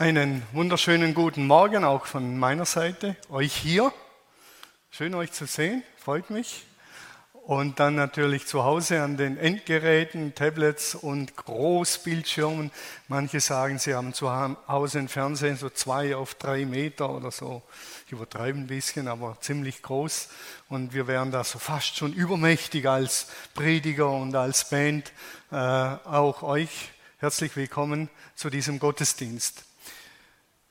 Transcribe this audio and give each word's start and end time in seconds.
Einen 0.00 0.44
wunderschönen 0.52 1.12
guten 1.12 1.48
Morgen 1.48 1.82
auch 1.82 2.06
von 2.06 2.38
meiner 2.38 2.66
Seite, 2.66 3.16
euch 3.30 3.52
hier. 3.52 3.92
Schön 4.92 5.12
euch 5.12 5.32
zu 5.32 5.44
sehen, 5.44 5.82
freut 5.96 6.30
mich. 6.30 6.66
Und 7.32 7.80
dann 7.80 7.96
natürlich 7.96 8.46
zu 8.46 8.62
Hause 8.62 9.02
an 9.02 9.16
den 9.16 9.36
Endgeräten, 9.36 10.36
Tablets 10.36 10.94
und 10.94 11.34
Großbildschirmen. 11.34 12.70
Manche 13.08 13.40
sagen, 13.40 13.80
sie 13.80 13.92
haben 13.92 14.14
zu 14.14 14.30
Hause 14.30 15.00
ein 15.00 15.08
Fernsehen 15.08 15.56
so 15.56 15.68
zwei 15.68 16.14
auf 16.14 16.36
drei 16.36 16.64
Meter 16.64 17.10
oder 17.10 17.32
so. 17.32 17.62
Ich 18.06 18.12
übertreibe 18.12 18.56
ein 18.56 18.68
bisschen, 18.68 19.08
aber 19.08 19.36
ziemlich 19.40 19.82
groß. 19.82 20.28
Und 20.68 20.94
wir 20.94 21.08
wären 21.08 21.32
da 21.32 21.42
so 21.42 21.58
fast 21.58 21.96
schon 21.96 22.12
übermächtig 22.12 22.88
als 22.88 23.26
Prediger 23.52 24.12
und 24.12 24.36
als 24.36 24.70
Band. 24.70 25.10
Äh, 25.50 25.56
auch 25.56 26.44
euch 26.44 26.92
herzlich 27.18 27.56
willkommen 27.56 28.08
zu 28.36 28.48
diesem 28.48 28.78
Gottesdienst. 28.78 29.67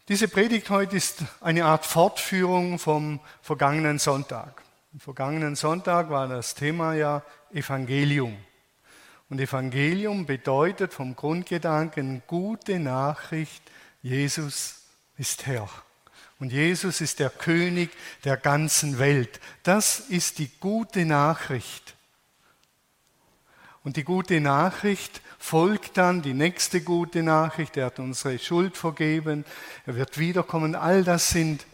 Diese 0.09 0.29
Predigt 0.29 0.69
heute 0.69 0.95
ist 0.95 1.17
eine 1.41 1.65
Art 1.65 1.85
Fortführung 1.85 2.79
vom 2.79 3.19
vergangenen 3.41 3.99
Sonntag. 3.99 4.63
Am 4.93 5.01
vergangenen 5.01 5.57
Sonntag 5.57 6.09
war 6.09 6.29
das 6.29 6.55
Thema 6.55 6.93
ja 6.93 7.23
Evangelium. 7.51 8.37
Und 9.29 9.41
Evangelium 9.41 10.25
bedeutet 10.25 10.93
vom 10.93 11.13
Grundgedanken 11.13 12.23
gute 12.25 12.79
Nachricht, 12.79 13.61
Jesus 14.01 14.85
ist 15.17 15.45
Herr. 15.45 15.67
Und 16.39 16.53
Jesus 16.53 17.01
ist 17.01 17.19
der 17.19 17.29
König 17.29 17.89
der 18.23 18.37
ganzen 18.37 18.99
Welt. 18.99 19.41
Das 19.63 19.99
ist 19.99 20.39
die 20.39 20.49
gute 20.61 21.05
Nachricht. 21.05 21.96
Und 23.83 23.97
die 23.97 24.03
gute 24.03 24.41
Nachricht 24.41 25.21
folgt 25.39 25.97
dann 25.97 26.21
die 26.21 26.33
nächste 26.33 26.81
gute 26.81 27.23
Nachricht, 27.23 27.77
er 27.77 27.87
hat 27.87 27.99
unsere 27.99 28.37
Schuld 28.39 28.75
vergeben, 28.75 29.45
er 29.85 29.95
wird 29.95 30.17
wiederkommen. 30.17 30.75
All 30.75 31.03
das 31.03 31.29
sind 31.29 31.65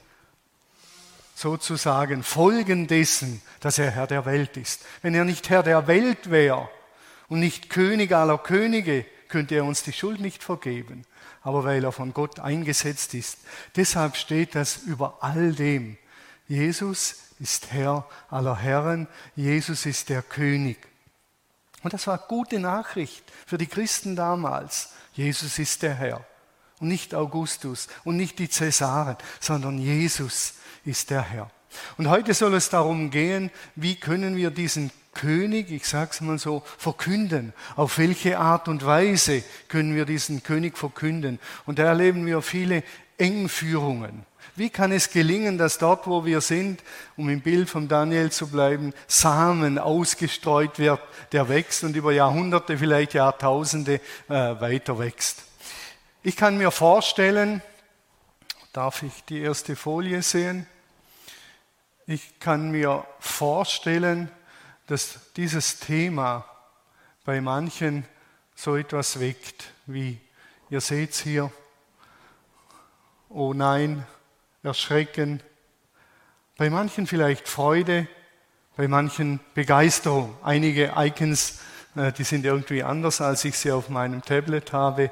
sozusagen 1.35 2.23
Folgen 2.23 2.87
dessen, 2.87 3.41
dass 3.59 3.79
er 3.79 3.91
Herr 3.91 4.07
der 4.07 4.25
Welt 4.25 4.57
ist. 4.57 4.85
Wenn 5.01 5.15
er 5.15 5.25
nicht 5.25 5.49
Herr 5.49 5.63
der 5.63 5.87
Welt 5.87 6.29
wäre 6.29 6.69
und 7.29 7.39
nicht 7.39 7.69
König 7.69 8.11
aller 8.11 8.37
Könige, 8.37 9.05
könnte 9.27 9.55
er 9.55 9.65
uns 9.65 9.83
die 9.83 9.93
Schuld 9.93 10.19
nicht 10.19 10.43
vergeben. 10.43 11.05
Aber 11.41 11.63
weil 11.63 11.83
er 11.83 11.91
von 11.91 12.13
Gott 12.13 12.39
eingesetzt 12.39 13.13
ist. 13.15 13.39
Deshalb 13.75 14.15
steht 14.15 14.55
das 14.55 14.77
über 14.77 15.17
all 15.21 15.53
dem. 15.53 15.97
Jesus 16.47 17.15
ist 17.39 17.71
Herr 17.71 18.07
aller 18.29 18.57
Herren, 18.57 19.07
Jesus 19.35 19.85
ist 19.85 20.09
der 20.09 20.21
König. 20.21 20.77
Und 21.83 21.93
das 21.93 22.07
war 22.07 22.17
gute 22.17 22.59
Nachricht 22.59 23.23
für 23.45 23.57
die 23.57 23.67
Christen 23.67 24.15
damals. 24.15 24.93
Jesus 25.13 25.59
ist 25.59 25.81
der 25.83 25.93
Herr. 25.93 26.25
Und 26.79 26.87
nicht 26.87 27.13
Augustus 27.13 27.87
und 28.03 28.17
nicht 28.17 28.39
die 28.39 28.49
Cäsaren, 28.49 29.17
sondern 29.39 29.77
Jesus 29.77 30.55
ist 30.85 31.09
der 31.09 31.21
Herr. 31.21 31.51
Und 31.97 32.09
heute 32.09 32.33
soll 32.33 32.53
es 32.55 32.69
darum 32.69 33.09
gehen, 33.09 33.51
wie 33.75 33.95
können 33.95 34.35
wir 34.35 34.51
diesen 34.51 34.91
König, 35.13 35.71
ich 35.71 35.87
sage 35.87 36.11
es 36.11 36.21
mal 36.21 36.39
so, 36.39 36.63
verkünden. 36.77 37.53
Auf 37.75 37.97
welche 37.97 38.39
Art 38.39 38.67
und 38.67 38.85
Weise 38.85 39.43
können 39.67 39.95
wir 39.95 40.05
diesen 40.05 40.43
König 40.43 40.77
verkünden? 40.77 41.39
Und 41.65 41.79
da 41.79 41.83
erleben 41.83 42.25
wir 42.25 42.41
viele 42.41 42.83
Engführungen. 43.17 44.25
Wie 44.55 44.69
kann 44.69 44.91
es 44.91 45.09
gelingen, 45.09 45.57
dass 45.57 45.77
dort, 45.77 46.07
wo 46.07 46.25
wir 46.25 46.41
sind, 46.41 46.83
um 47.17 47.29
im 47.29 47.41
Bild 47.41 47.69
von 47.69 47.87
Daniel 47.87 48.31
zu 48.31 48.47
bleiben, 48.47 48.93
Samen 49.07 49.79
ausgestreut 49.79 50.79
wird, 50.79 51.01
der 51.31 51.49
wächst 51.49 51.83
und 51.83 51.95
über 51.95 52.11
Jahrhunderte, 52.11 52.77
vielleicht 52.77 53.13
Jahrtausende 53.13 53.95
äh, 53.95 54.01
weiter 54.29 54.99
wächst? 54.99 55.43
Ich 56.21 56.35
kann 56.37 56.57
mir 56.57 56.71
vorstellen, 56.71 57.61
darf 58.71 59.03
ich 59.03 59.23
die 59.25 59.41
erste 59.41 59.75
Folie 59.75 60.21
sehen? 60.21 60.67
Ich 62.05 62.39
kann 62.39 62.71
mir 62.71 63.05
vorstellen, 63.19 64.29
dass 64.87 65.19
dieses 65.35 65.79
Thema 65.79 66.45
bei 67.23 67.41
manchen 67.41 68.05
so 68.55 68.75
etwas 68.75 69.19
weckt, 69.19 69.71
wie 69.85 70.19
ihr 70.69 70.81
seht 70.81 71.15
hier, 71.15 71.51
oh 73.29 73.53
nein, 73.53 74.05
Erschrecken, 74.63 75.41
bei 76.57 76.69
manchen 76.69 77.05
vielleicht 77.05 77.47
Freude, 77.47 78.07
bei 78.77 78.87
manchen 78.87 79.39
Begeisterung. 79.53 80.35
Einige 80.41 80.93
Icons, 80.95 81.59
äh, 81.95 82.11
die 82.13 82.23
sind 82.23 82.45
irgendwie 82.45 82.81
anders, 82.81 83.21
als 83.21 83.43
ich 83.43 83.57
sie 83.57 83.71
auf 83.71 83.89
meinem 83.89 84.21
Tablet 84.21 84.71
habe, 84.71 85.11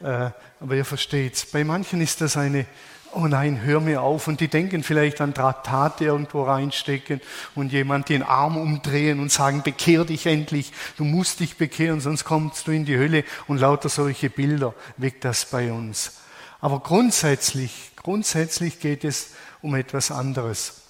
äh, 0.00 0.30
aber 0.60 0.74
ihr 0.74 0.84
versteht's. 0.84 1.46
Bei 1.46 1.64
manchen 1.64 2.00
ist 2.00 2.20
das 2.20 2.36
eine 2.36 2.66
oh 3.12 3.26
nein, 3.26 3.62
hör 3.62 3.80
mir 3.80 4.02
auf. 4.02 4.28
Und 4.28 4.40
die 4.40 4.48
denken 4.48 4.82
vielleicht 4.82 5.20
an 5.20 5.34
Traktate 5.34 6.04
irgendwo 6.04 6.42
reinstecken 6.42 7.20
und 7.54 7.72
jemand 7.72 8.08
den 8.08 8.22
Arm 8.22 8.56
umdrehen 8.56 9.20
und 9.20 9.32
sagen, 9.32 9.62
bekehr 9.62 10.04
dich 10.04 10.26
endlich, 10.26 10.72
du 10.96 11.04
musst 11.04 11.40
dich 11.40 11.56
bekehren, 11.56 12.00
sonst 12.00 12.24
kommst 12.24 12.66
du 12.66 12.72
in 12.72 12.84
die 12.84 12.96
Hölle. 12.96 13.24
Und 13.46 13.58
lauter 13.58 13.88
solche 13.88 14.30
Bilder 14.30 14.74
weckt 14.96 15.24
das 15.24 15.46
bei 15.46 15.72
uns. 15.72 16.20
Aber 16.60 16.80
grundsätzlich, 16.80 17.89
grundsätzlich 18.02 18.80
geht 18.80 19.04
es 19.04 19.34
um 19.62 19.74
etwas 19.74 20.10
anderes. 20.10 20.82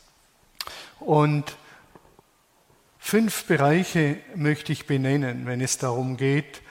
Und 0.98 1.56
fünf 2.98 3.44
Bereiche 3.44 4.19
möchte 4.34 4.72
ich 4.72 4.87
benennen, 4.87 5.47
wenn 5.47 5.60
es 5.60 5.78
darum 5.78 6.16
geht, 6.16 6.62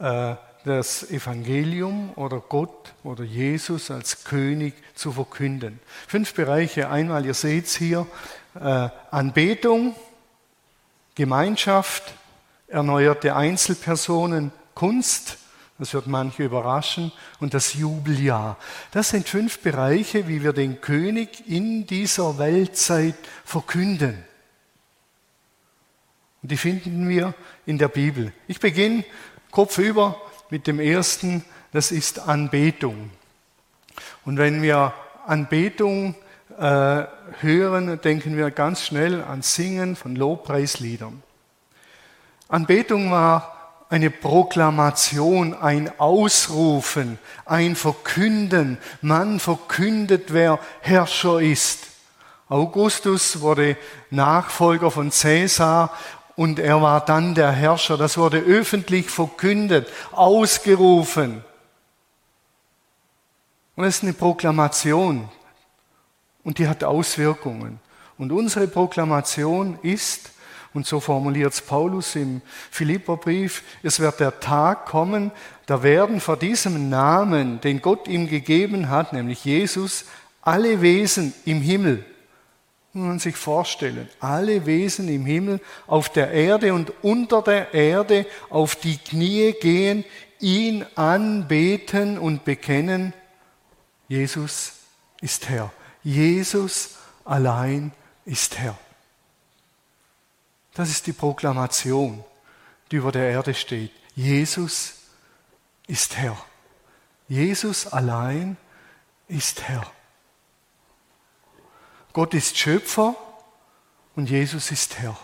äh, 0.00 0.34
das 0.64 1.10
Evangelium 1.10 2.12
oder 2.16 2.40
Gott 2.40 2.94
oder 3.02 3.22
Jesus 3.22 3.90
als 3.90 4.24
König 4.24 4.74
zu 4.94 5.12
verkünden. 5.12 5.78
Fünf 6.08 6.32
Bereiche. 6.32 6.88
Einmal, 6.88 7.26
ihr 7.26 7.34
seht 7.34 7.66
es 7.66 7.76
hier, 7.76 8.06
äh, 8.54 8.88
Anbetung, 9.10 9.94
Gemeinschaft, 11.14 12.14
erneuerte 12.66 13.36
Einzelpersonen, 13.36 14.52
Kunst, 14.74 15.36
das 15.78 15.92
wird 15.92 16.06
manche 16.06 16.44
überraschen. 16.44 17.12
Und 17.40 17.54
das 17.54 17.74
Jubeljahr. 17.74 18.56
Das 18.92 19.10
sind 19.10 19.28
fünf 19.28 19.58
Bereiche, 19.60 20.28
wie 20.28 20.42
wir 20.42 20.52
den 20.52 20.80
König 20.80 21.48
in 21.48 21.86
dieser 21.86 22.38
Weltzeit 22.38 23.16
verkünden. 23.44 24.24
Und 26.42 26.50
die 26.50 26.56
finden 26.56 27.08
wir 27.08 27.34
in 27.66 27.78
der 27.78 27.88
Bibel. 27.88 28.32
Ich 28.46 28.60
beginne 28.60 29.04
kopfüber 29.50 30.20
mit 30.50 30.66
dem 30.66 30.78
ersten, 30.78 31.44
das 31.72 31.90
ist 31.90 32.20
Anbetung. 32.20 33.10
Und 34.24 34.36
wenn 34.36 34.62
wir 34.62 34.92
Anbetung 35.26 36.14
äh, 36.58 37.04
hören, 37.40 38.00
denken 38.02 38.36
wir 38.36 38.50
ganz 38.50 38.82
schnell 38.84 39.22
an 39.22 39.42
Singen 39.42 39.96
von 39.96 40.14
Lobpreisliedern. 40.14 41.22
Anbetung 42.48 43.10
war 43.10 43.53
eine 43.94 44.10
Proklamation, 44.10 45.54
ein 45.54 46.00
Ausrufen, 46.00 47.16
ein 47.44 47.76
Verkünden. 47.76 48.76
Man 49.02 49.38
verkündet, 49.38 50.32
wer 50.32 50.58
Herrscher 50.80 51.40
ist. 51.40 51.86
Augustus 52.48 53.40
wurde 53.40 53.76
Nachfolger 54.10 54.90
von 54.90 55.10
Caesar 55.10 55.92
und 56.34 56.58
er 56.58 56.82
war 56.82 57.04
dann 57.04 57.36
der 57.36 57.52
Herrscher. 57.52 57.96
Das 57.96 58.18
wurde 58.18 58.40
öffentlich 58.40 59.10
verkündet, 59.10 59.88
ausgerufen. 60.10 61.44
Und 63.76 63.84
es 63.84 63.98
ist 63.98 64.02
eine 64.02 64.12
Proklamation 64.12 65.28
und 66.42 66.58
die 66.58 66.66
hat 66.66 66.82
Auswirkungen. 66.82 67.78
Und 68.18 68.32
unsere 68.32 68.66
Proklamation 68.66 69.78
ist, 69.82 70.32
und 70.74 70.86
so 70.86 71.00
formuliert 71.00 71.52
es 71.52 71.60
Paulus 71.60 72.16
im 72.16 72.42
Philipperbrief, 72.70 73.62
es 73.82 74.00
wird 74.00 74.20
der 74.20 74.40
Tag 74.40 74.86
kommen, 74.86 75.30
da 75.66 75.82
werden 75.82 76.20
vor 76.20 76.36
diesem 76.36 76.90
Namen, 76.90 77.60
den 77.60 77.80
Gott 77.80 78.08
ihm 78.08 78.28
gegeben 78.28 78.90
hat, 78.90 79.12
nämlich 79.12 79.44
Jesus, 79.44 80.04
alle 80.42 80.82
Wesen 80.82 81.32
im 81.44 81.62
Himmel, 81.62 82.04
muss 82.92 83.06
man 83.06 83.18
sich 83.18 83.36
vorstellen, 83.36 84.08
alle 84.20 84.66
Wesen 84.66 85.08
im 85.08 85.24
Himmel, 85.24 85.60
auf 85.86 86.10
der 86.10 86.32
Erde 86.32 86.74
und 86.74 86.92
unter 87.02 87.40
der 87.42 87.72
Erde 87.72 88.26
auf 88.50 88.76
die 88.76 88.98
Knie 88.98 89.54
gehen, 89.60 90.04
ihn 90.40 90.84
anbeten 90.94 92.18
und 92.18 92.44
bekennen, 92.44 93.14
Jesus 94.08 94.74
ist 95.20 95.48
Herr. 95.48 95.72
Jesus 96.02 96.96
allein 97.24 97.92
ist 98.26 98.58
Herr. 98.58 98.78
Das 100.74 100.90
ist 100.90 101.06
die 101.06 101.12
Proklamation, 101.12 102.24
die 102.90 102.96
über 102.96 103.12
der 103.12 103.30
Erde 103.30 103.54
steht. 103.54 103.92
Jesus 104.14 104.94
ist 105.86 106.16
Herr. 106.16 106.36
Jesus 107.28 107.86
allein 107.86 108.56
ist 109.28 109.62
Herr. 109.62 109.90
Gott 112.12 112.34
ist 112.34 112.56
Schöpfer 112.56 113.16
und 114.14 114.30
Jesus 114.30 114.70
ist 114.70 114.98
Herr. 114.98 115.18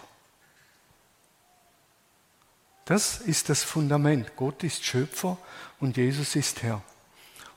Das 2.84 3.20
ist 3.20 3.48
das 3.48 3.62
Fundament. 3.62 4.34
Gott 4.34 4.64
ist 4.64 4.84
Schöpfer 4.84 5.38
und 5.78 5.96
Jesus 5.96 6.34
ist 6.34 6.62
Herr. 6.62 6.82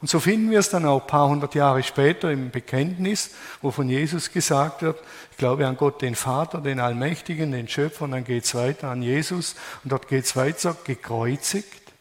Und 0.03 0.09
so 0.09 0.19
finden 0.19 0.51
wir 0.51 0.59
es 0.59 0.67
dann 0.67 0.85
auch 0.85 0.99
ein 0.99 1.07
paar 1.07 1.29
hundert 1.29 1.55
Jahre 1.55 1.81
später 1.81 2.29
im 2.29 2.51
Bekenntnis, 2.51 3.29
wo 3.61 3.71
von 3.71 3.87
Jesus 3.87 4.33
gesagt 4.33 4.81
wird, 4.81 4.99
ich 5.31 5.37
glaube 5.37 5.65
an 5.65 5.77
Gott, 5.77 6.01
den 6.01 6.15
Vater, 6.15 6.59
den 6.59 6.81
Allmächtigen, 6.81 7.53
den 7.53 7.69
Schöpfer, 7.69 8.03
und 8.03 8.11
dann 8.11 8.25
geht 8.25 8.43
es 8.43 8.53
weiter 8.53 8.89
an 8.89 9.01
Jesus, 9.01 9.55
und 9.81 9.93
dort 9.93 10.09
geht 10.09 10.25
es 10.25 10.35
weiter, 10.35 10.75
gekreuzigt, 10.83 11.93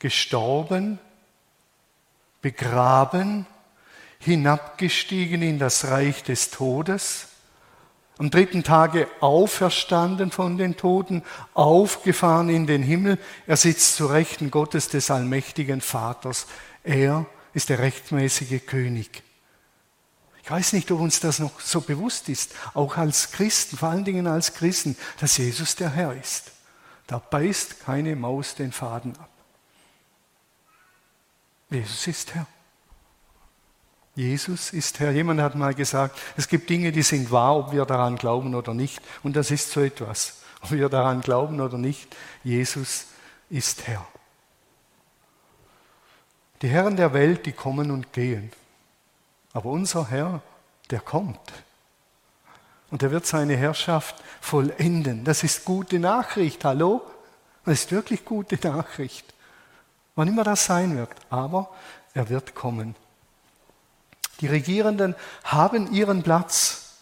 gestorben, 0.00 0.98
begraben, 2.42 3.46
hinabgestiegen 4.18 5.40
in 5.40 5.60
das 5.60 5.84
Reich 5.84 6.24
des 6.24 6.50
Todes, 6.50 7.28
am 8.18 8.30
dritten 8.30 8.64
Tage 8.64 9.06
auferstanden 9.20 10.32
von 10.32 10.58
den 10.58 10.76
Toten, 10.76 11.22
aufgefahren 11.54 12.48
in 12.48 12.66
den 12.66 12.82
Himmel, 12.82 13.18
er 13.46 13.56
sitzt 13.56 13.94
zu 13.94 14.06
Rechten 14.06 14.50
Gottes 14.50 14.88
des 14.88 15.12
allmächtigen 15.12 15.80
Vaters. 15.80 16.48
Er 16.88 17.26
ist 17.52 17.68
der 17.68 17.80
rechtmäßige 17.80 18.64
König. 18.64 19.22
Ich 20.42 20.50
weiß 20.50 20.72
nicht, 20.72 20.90
ob 20.90 21.00
uns 21.00 21.20
das 21.20 21.38
noch 21.38 21.60
so 21.60 21.82
bewusst 21.82 22.30
ist, 22.30 22.54
auch 22.72 22.96
als 22.96 23.30
Christen, 23.30 23.76
vor 23.76 23.90
allen 23.90 24.06
Dingen 24.06 24.26
als 24.26 24.54
Christen, 24.54 24.96
dass 25.20 25.36
Jesus 25.36 25.76
der 25.76 25.90
Herr 25.90 26.14
ist. 26.14 26.50
Da 27.06 27.18
beißt 27.18 27.80
keine 27.80 28.16
Maus 28.16 28.54
den 28.54 28.72
Faden 28.72 29.14
ab. 29.18 29.28
Jesus 31.68 32.06
ist 32.06 32.34
Herr. 32.34 32.46
Jesus 34.14 34.72
ist 34.72 34.98
Herr. 34.98 35.10
Jemand 35.10 35.42
hat 35.42 35.56
mal 35.56 35.74
gesagt, 35.74 36.18
es 36.38 36.48
gibt 36.48 36.70
Dinge, 36.70 36.90
die 36.90 37.02
sind 37.02 37.30
wahr, 37.30 37.54
ob 37.54 37.72
wir 37.72 37.84
daran 37.84 38.16
glauben 38.16 38.54
oder 38.54 38.72
nicht. 38.72 39.02
Und 39.22 39.36
das 39.36 39.50
ist 39.50 39.72
so 39.72 39.82
etwas. 39.82 40.38
Ob 40.62 40.70
wir 40.70 40.88
daran 40.88 41.20
glauben 41.20 41.60
oder 41.60 41.76
nicht, 41.76 42.16
Jesus 42.42 43.08
ist 43.50 43.86
Herr. 43.86 44.08
Die 46.62 46.68
Herren 46.68 46.96
der 46.96 47.12
Welt, 47.12 47.46
die 47.46 47.52
kommen 47.52 47.90
und 47.90 48.12
gehen. 48.12 48.50
Aber 49.52 49.70
unser 49.70 50.08
Herr, 50.10 50.42
der 50.90 51.00
kommt. 51.00 51.40
Und 52.90 53.02
er 53.02 53.10
wird 53.10 53.26
seine 53.26 53.56
Herrschaft 53.56 54.16
vollenden. 54.40 55.24
Das 55.24 55.44
ist 55.44 55.64
gute 55.64 55.98
Nachricht. 55.98 56.64
Hallo? 56.64 57.02
Das 57.64 57.80
ist 57.80 57.92
wirklich 57.92 58.24
gute 58.24 58.56
Nachricht. 58.66 59.26
Wann 60.14 60.28
immer 60.28 60.42
das 60.42 60.64
sein 60.64 60.96
wird. 60.96 61.10
Aber 61.30 61.70
er 62.14 62.28
wird 62.28 62.54
kommen. 62.54 62.96
Die 64.40 64.46
Regierenden 64.46 65.14
haben 65.44 65.92
ihren 65.92 66.22
Platz. 66.22 66.94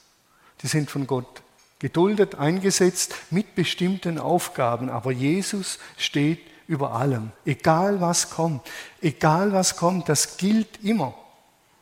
Die 0.62 0.66
sind 0.66 0.90
von 0.90 1.06
Gott 1.06 1.42
geduldet, 1.78 2.34
eingesetzt 2.34 3.14
mit 3.30 3.54
bestimmten 3.54 4.18
Aufgaben. 4.18 4.90
Aber 4.90 5.12
Jesus 5.12 5.78
steht 5.96 6.40
über 6.66 6.92
allem. 6.92 7.32
Egal 7.44 8.00
was 8.00 8.30
kommt, 8.30 8.62
egal 9.00 9.52
was 9.52 9.76
kommt, 9.76 10.08
das 10.08 10.36
gilt 10.36 10.82
immer. 10.82 11.14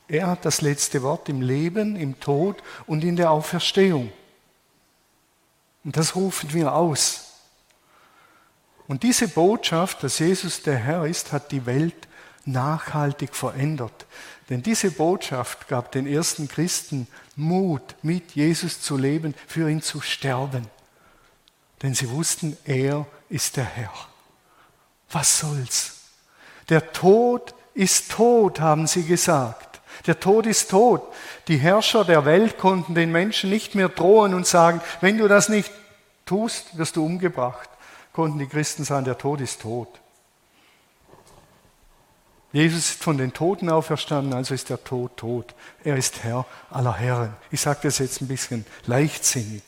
Er 0.09 0.27
hat 0.27 0.45
das 0.45 0.61
letzte 0.61 1.03
Wort 1.03 1.29
im 1.29 1.41
Leben, 1.41 1.97
im 1.97 2.21
Tod 2.21 2.63
und 2.87 3.05
in 3.05 3.17
der 3.17 3.31
Auferstehung. 3.31 4.13
Und 5.83 5.97
das 5.97 6.15
rufen 6.15 6.53
wir 6.53 6.75
aus. 6.75 7.33
Und 8.87 9.03
diese 9.03 9.29
Botschaft, 9.29 10.03
dass 10.03 10.19
Jesus 10.19 10.63
der 10.63 10.77
Herr 10.77 11.07
ist, 11.07 11.33
hat 11.33 11.53
die 11.53 11.65
Welt 11.65 12.09
nachhaltig 12.45 13.35
verändert. 13.35 14.07
Denn 14.51 14.63
diese 14.63 14.91
Botschaft 14.91 15.69
gab 15.69 15.93
den 15.93 16.07
ersten 16.07 16.49
Christen 16.49 17.07
Mut, 17.35 17.97
mit 18.03 18.33
Jesus 18.33 18.83
zu 18.83 18.99
leben, 18.99 19.35
für 19.47 19.71
ihn 19.71 19.81
zu 19.81 20.03
sterben. 20.03 20.69
Denn 21.83 21.95
sie 21.95 22.11
wussten, 22.11 22.57
er 22.65 23.07
ist 23.31 23.57
der 23.57 23.65
Herr. 23.65 23.93
Was 25.15 25.39
soll's? 25.39 25.93
Der 26.69 26.93
Tod 26.93 27.55
ist 27.73 28.11
tot, 28.11 28.59
haben 28.59 28.89
sie 28.89 29.05
gesagt. 29.05 29.81
Der 30.09 30.19
Tod 30.19 30.47
ist 30.47 30.71
tot. 30.71 31.03
Die 31.47 31.57
Herrscher 31.57 32.05
der 32.05 32.25
Welt 32.25 32.59
konnten 32.59 32.97
den 32.97 33.13
Menschen 33.13 33.49
nicht 33.49 33.77
mehr 33.77 33.89
drohen 33.89 34.35
und 34.35 34.47
sagen, 34.47 34.81
wenn 35.01 35.19
du 35.19 35.29
das 35.29 35.49
nicht 35.49 35.71
tust, 36.27 36.77
wirst 36.77 36.97
du 36.97 37.05
umgebracht. 37.07 37.69
Konnten 38.13 38.41
die 38.41 38.49
Christen 38.49 38.85
sagen, 38.85 39.05
der 39.05 39.17
Tod 39.17 39.41
ist 39.41 39.63
tot. 39.63 39.89
Jesus 42.53 42.91
ist 42.91 43.03
von 43.03 43.17
den 43.17 43.33
Toten 43.33 43.71
auferstanden, 43.71 44.35
also 44.35 44.53
ist 44.53 44.69
der 44.69 44.83
Tod 44.83 45.17
tot. 45.17 45.55
Er 45.85 45.97
ist 45.97 46.25
Herr 46.25 46.45
aller 46.71 46.95
Herren. 46.95 47.37
Ich 47.53 47.61
sage 47.61 47.81
das 47.85 47.99
jetzt 47.99 48.21
ein 48.21 48.29
bisschen 48.29 48.67
leichtsinnig. 48.87 49.63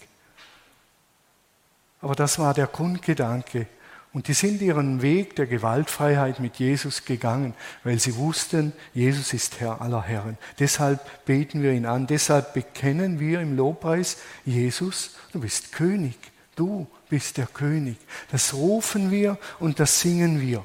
Aber 2.01 2.17
das 2.17 2.39
war 2.41 2.53
der 2.53 2.67
Grundgedanke 2.67 3.69
und 4.17 4.29
die 4.29 4.33
sind 4.33 4.63
ihren 4.63 5.03
Weg 5.03 5.37
der 5.37 5.47
Gewaltfreiheit 5.47 6.41
mit 6.41 6.57
Jesus 6.57 7.05
gegangen, 7.05 7.53
weil 7.85 7.99
sie 7.99 8.17
wussten, 8.17 8.73
Jesus 8.95 9.35
ist 9.35 9.61
Herr 9.61 9.83
aller 9.83 10.01
Herren. 10.01 10.39
Deshalb 10.59 11.27
beten 11.27 11.61
wir 11.61 11.73
ihn 11.73 11.85
an, 11.85 12.07
deshalb 12.07 12.55
bekennen 12.55 13.21
wir 13.21 13.43
im 13.43 13.59
Lobpreis, 13.59 14.17
Jesus, 14.47 15.17
du 15.35 15.41
bist 15.41 15.71
König, 15.71 16.17
du 16.55 16.87
bist 17.11 17.37
der 17.37 17.45
König. 17.47 17.99
Das 18.33 18.55
rufen 18.55 19.11
wir 19.11 19.37
und 19.61 19.81
das 19.81 20.01
singen 20.01 20.41
wir. 20.41 20.65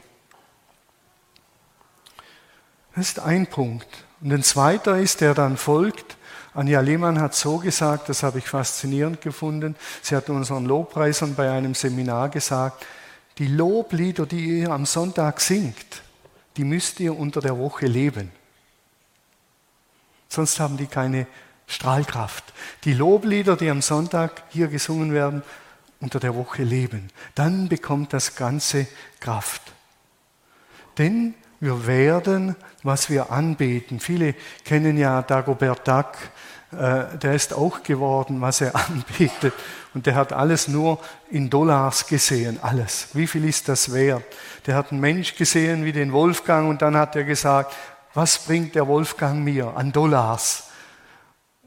Das 2.95 3.09
ist 3.09 3.19
ein 3.19 3.47
Punkt. 3.47 4.05
Und 4.21 4.31
ein 4.31 4.43
zweiter 4.43 4.97
ist, 4.97 5.19
der 5.19 5.33
dann 5.33 5.57
folgt, 5.57 6.15
Anja 6.53 6.79
Lehmann 6.79 7.19
hat 7.19 7.35
so 7.35 7.57
gesagt, 7.57 8.07
das 8.07 8.23
habe 8.23 8.37
ich 8.37 8.47
faszinierend 8.47 9.19
gefunden, 9.19 9.75
sie 10.01 10.15
hat 10.15 10.29
unseren 10.29 10.63
Lobpreisern 10.63 11.35
bei 11.35 11.51
einem 11.51 11.75
Seminar 11.75 12.29
gesagt, 12.29 12.85
die 13.37 13.47
Loblieder, 13.47 14.25
die 14.25 14.59
ihr 14.59 14.69
am 14.69 14.85
Sonntag 14.85 15.41
singt, 15.41 16.03
die 16.57 16.63
müsst 16.63 16.99
ihr 16.99 17.17
unter 17.17 17.41
der 17.41 17.57
Woche 17.57 17.85
leben. 17.85 18.31
Sonst 20.27 20.59
haben 20.59 20.77
die 20.77 20.87
keine 20.87 21.27
Strahlkraft. 21.67 22.53
Die 22.83 22.93
Loblieder, 22.93 23.55
die 23.55 23.69
am 23.69 23.81
Sonntag 23.81 24.43
hier 24.49 24.67
gesungen 24.67 25.13
werden, 25.13 25.43
unter 25.99 26.19
der 26.19 26.35
Woche 26.35 26.63
leben. 26.63 27.09
Dann 27.35 27.69
bekommt 27.69 28.13
das 28.13 28.35
Ganze 28.35 28.87
Kraft. 29.19 29.61
Denn 30.97 31.35
wir 31.59 31.85
werden, 31.85 32.55
was 32.83 33.09
wir 33.09 33.31
anbeten. 33.31 33.99
Viele 33.99 34.35
kennen 34.65 34.97
ja 34.97 35.21
Dagobert 35.21 35.87
Duck, 35.87 36.17
der 36.71 37.33
ist 37.33 37.53
auch 37.53 37.83
geworden, 37.83 38.41
was 38.41 38.61
er 38.61 38.75
anbetet. 38.87 39.53
Und 39.93 40.05
der 40.05 40.15
hat 40.15 40.31
alles 40.31 40.67
nur 40.67 40.99
in 41.29 41.49
Dollars 41.49 42.07
gesehen, 42.07 42.59
alles. 42.61 43.09
Wie 43.13 43.27
viel 43.27 43.43
ist 43.45 43.67
das 43.67 43.91
wert? 43.93 44.23
Der 44.65 44.75
hat 44.75 44.91
einen 44.91 45.01
Mensch 45.01 45.35
gesehen 45.35 45.83
wie 45.83 45.91
den 45.91 46.13
Wolfgang 46.13 46.69
und 46.69 46.81
dann 46.81 46.95
hat 46.95 47.15
er 47.15 47.25
gesagt, 47.25 47.75
was 48.13 48.39
bringt 48.39 48.75
der 48.75 48.87
Wolfgang 48.87 49.43
mir 49.43 49.75
an 49.75 49.91
Dollars? 49.91 50.69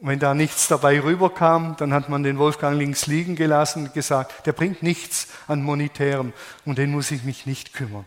Wenn 0.01 0.19
da 0.19 0.33
nichts 0.33 0.67
dabei 0.67 0.99
rüberkam, 1.01 1.75
dann 1.77 1.93
hat 1.93 2.09
man 2.09 2.23
den 2.23 2.37
Wolfgang 2.37 2.77
links 2.77 3.07
liegen 3.07 3.35
gelassen 3.35 3.83
und 3.83 3.93
gesagt, 3.93 4.45
der 4.45 4.53
bringt 4.53 4.83
nichts 4.83 5.27
an 5.47 5.63
Monetärem 5.63 6.33
und 6.65 6.77
den 6.77 6.91
muss 6.91 7.11
ich 7.11 7.23
mich 7.23 7.45
nicht 7.45 7.73
kümmern. 7.73 8.05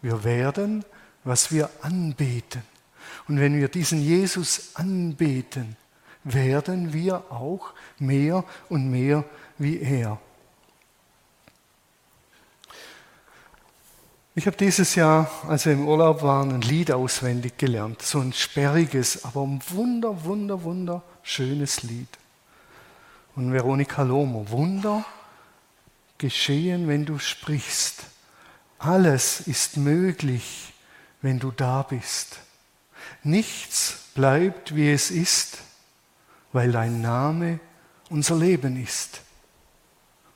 Wir 0.00 0.24
werden, 0.24 0.84
was 1.24 1.50
wir 1.50 1.70
anbeten. 1.82 2.62
Und 3.26 3.40
wenn 3.40 3.58
wir 3.58 3.68
diesen 3.68 4.00
Jesus 4.00 4.70
anbeten, 4.74 5.76
werden 6.32 6.92
wir 6.92 7.24
auch 7.30 7.72
mehr 7.98 8.44
und 8.68 8.90
mehr 8.90 9.24
wie 9.58 9.80
er. 9.80 10.18
Ich 14.34 14.46
habe 14.46 14.56
dieses 14.56 14.94
Jahr, 14.94 15.28
als 15.48 15.66
wir 15.66 15.72
im 15.72 15.88
Urlaub 15.88 16.22
waren, 16.22 16.52
ein 16.52 16.60
Lied 16.60 16.92
auswendig 16.92 17.58
gelernt. 17.58 18.02
So 18.02 18.20
ein 18.20 18.32
sperriges, 18.32 19.24
aber 19.24 19.42
ein 19.42 19.60
wunder, 19.70 20.24
wunder, 20.24 20.62
wunderschönes 20.62 21.82
Lied. 21.82 22.08
Und 23.34 23.52
Veronika 23.52 24.02
Lomo, 24.02 24.48
Wunder 24.50 25.04
geschehen, 26.18 26.86
wenn 26.86 27.04
du 27.04 27.18
sprichst. 27.18 28.04
Alles 28.78 29.40
ist 29.40 29.76
möglich, 29.76 30.72
wenn 31.20 31.40
du 31.40 31.50
da 31.50 31.82
bist. 31.82 32.38
Nichts 33.24 34.04
bleibt, 34.14 34.76
wie 34.76 34.92
es 34.92 35.10
ist, 35.10 35.58
weil 36.52 36.72
dein 36.72 37.00
Name 37.00 37.60
unser 38.10 38.36
Leben 38.36 38.82
ist. 38.82 39.22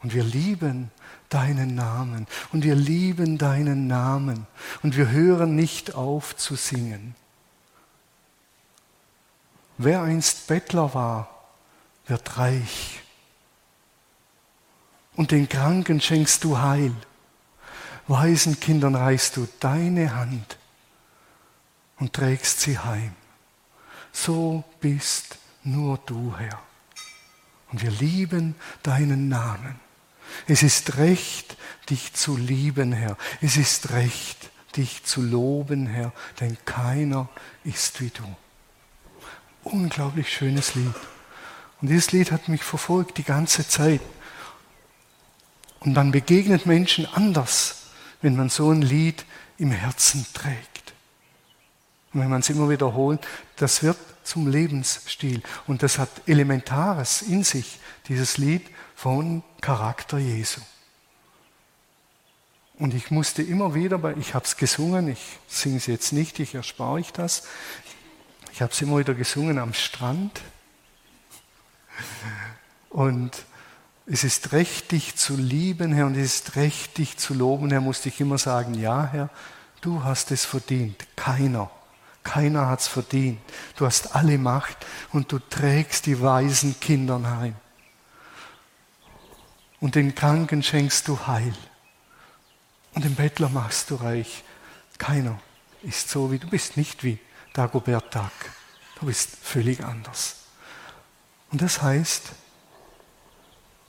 Und 0.02 0.14
wir 0.14 0.24
lieben 0.24 0.90
deinen 1.28 1.74
Namen 1.74 2.26
und 2.52 2.64
wir 2.64 2.74
lieben 2.74 3.38
deinen 3.38 3.86
Namen 3.86 4.46
und 4.82 4.96
wir 4.96 5.10
hören 5.10 5.54
nicht 5.54 5.94
auf 5.94 6.36
zu 6.36 6.56
singen. 6.56 7.14
Wer 9.78 10.02
einst 10.02 10.48
Bettler 10.48 10.92
war, 10.92 11.46
wird 12.06 12.36
reich. 12.36 13.00
Und 15.14 15.30
den 15.30 15.48
Kranken 15.48 16.00
schenkst 16.00 16.44
du 16.44 16.58
Heil. 16.58 16.94
Weisen 18.08 18.58
Kindern 18.60 18.94
reichst 18.94 19.36
du 19.36 19.48
deine 19.60 20.14
Hand 20.14 20.58
und 21.98 22.12
trägst 22.12 22.60
sie 22.60 22.78
heim. 22.78 23.14
So 24.12 24.64
bist 24.80 25.38
nur 25.64 25.98
du, 26.06 26.34
Herr. 26.36 26.60
Und 27.70 27.82
wir 27.82 27.90
lieben 27.90 28.54
deinen 28.82 29.28
Namen. 29.28 29.80
Es 30.46 30.62
ist 30.62 30.96
recht, 30.96 31.56
dich 31.90 32.12
zu 32.14 32.36
lieben, 32.36 32.92
Herr. 32.92 33.16
Es 33.40 33.56
ist 33.56 33.90
recht, 33.90 34.50
dich 34.76 35.04
zu 35.04 35.22
loben, 35.22 35.86
Herr, 35.86 36.12
denn 36.40 36.56
keiner 36.64 37.28
ist 37.64 38.00
wie 38.00 38.10
du. 38.10 38.24
Unglaublich 39.64 40.32
schönes 40.32 40.74
Lied. 40.74 40.94
Und 41.80 41.88
dieses 41.88 42.12
Lied 42.12 42.30
hat 42.30 42.48
mich 42.48 42.62
verfolgt 42.62 43.18
die 43.18 43.24
ganze 43.24 43.66
Zeit. 43.66 44.00
Und 45.80 45.94
dann 45.94 46.12
begegnet 46.12 46.66
Menschen 46.66 47.06
anders, 47.06 47.86
wenn 48.20 48.36
man 48.36 48.48
so 48.48 48.70
ein 48.70 48.82
Lied 48.82 49.24
im 49.58 49.72
Herzen 49.72 50.26
trägt. 50.32 50.94
Und 52.12 52.20
wenn 52.20 52.30
man 52.30 52.40
es 52.40 52.50
immer 52.50 52.68
wiederholt, 52.68 53.26
das 53.56 53.82
wird 53.82 53.98
zum 54.24 54.48
Lebensstil. 54.48 55.42
Und 55.66 55.82
das 55.82 55.98
hat 55.98 56.08
Elementares 56.26 57.22
in 57.22 57.44
sich, 57.44 57.78
dieses 58.08 58.38
Lied 58.38 58.62
von 58.94 59.42
Charakter 59.60 60.18
Jesu. 60.18 60.60
Und 62.78 62.94
ich 62.94 63.10
musste 63.10 63.42
immer 63.42 63.74
wieder, 63.74 63.98
bei, 63.98 64.14
ich 64.16 64.34
habe 64.34 64.44
es 64.44 64.56
gesungen, 64.56 65.08
ich 65.08 65.38
singe 65.46 65.76
es 65.76 65.86
jetzt 65.86 66.12
nicht, 66.12 66.40
ich 66.40 66.54
erspare 66.54 66.92
euch 66.92 67.12
das. 67.12 67.44
Ich 68.52 68.60
habe 68.60 68.72
es 68.72 68.80
immer 68.82 68.98
wieder 68.98 69.14
gesungen 69.14 69.58
am 69.58 69.72
Strand. 69.72 70.40
Und 72.90 73.44
es 74.06 74.24
ist 74.24 74.52
recht, 74.52 74.92
dich 74.92 75.16
zu 75.16 75.36
lieben, 75.36 75.92
Herr, 75.92 76.06
und 76.06 76.16
es 76.16 76.34
ist 76.34 76.56
recht, 76.56 76.98
dich 76.98 77.16
zu 77.18 77.34
loben, 77.34 77.70
Herr, 77.70 77.80
musste 77.80 78.08
ich 78.08 78.20
immer 78.20 78.38
sagen, 78.38 78.74
ja, 78.74 79.08
Herr, 79.10 79.30
du 79.80 80.02
hast 80.02 80.30
es 80.32 80.44
verdient, 80.44 81.06
keiner. 81.14 81.70
Keiner 82.22 82.68
hat 82.68 82.80
es 82.80 82.88
verdient. 82.88 83.40
Du 83.76 83.86
hast 83.86 84.14
alle 84.14 84.38
Macht 84.38 84.76
und 85.12 85.32
du 85.32 85.38
trägst 85.38 86.06
die 86.06 86.20
weisen 86.20 86.78
Kindern 86.80 87.28
heim. 87.28 87.56
Und 89.80 89.96
den 89.96 90.14
Kranken 90.14 90.62
schenkst 90.62 91.08
du 91.08 91.26
Heil. 91.26 91.54
Und 92.94 93.04
den 93.04 93.16
Bettler 93.16 93.48
machst 93.48 93.90
du 93.90 93.96
reich. 93.96 94.44
Keiner 94.98 95.40
ist 95.82 96.08
so 96.08 96.30
wie 96.30 96.38
du 96.38 96.46
bist, 96.46 96.76
nicht 96.76 97.02
wie 97.02 97.18
Dagobert 97.52 98.14
Duck. 98.14 98.30
Du 99.00 99.06
bist 99.06 99.30
völlig 99.42 99.82
anders. 99.82 100.36
Und 101.50 101.60
das 101.62 101.82
heißt, 101.82 102.30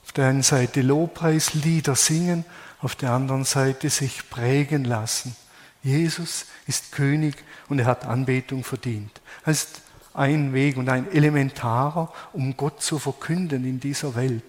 auf 0.04 0.12
der 0.12 0.26
einen 0.26 0.42
Seite 0.42 0.82
Lobpreis, 0.82 1.54
Lieder 1.54 1.94
singen, 1.94 2.44
auf 2.80 2.96
der 2.96 3.12
anderen 3.12 3.44
Seite 3.44 3.88
sich 3.88 4.28
prägen 4.28 4.84
lassen. 4.84 5.36
Jesus 5.82 6.46
ist 6.66 6.92
König 6.92 7.36
und 7.68 7.78
er 7.78 7.86
hat 7.86 8.04
Anbetung 8.04 8.64
verdient. 8.64 9.20
Das 9.44 9.64
ist 9.64 9.82
ein 10.14 10.52
Weg 10.52 10.76
und 10.76 10.88
ein 10.88 11.10
elementarer, 11.12 12.12
um 12.32 12.56
Gott 12.56 12.82
zu 12.82 12.98
verkünden 12.98 13.64
in 13.64 13.80
dieser 13.80 14.14
Welt. 14.14 14.44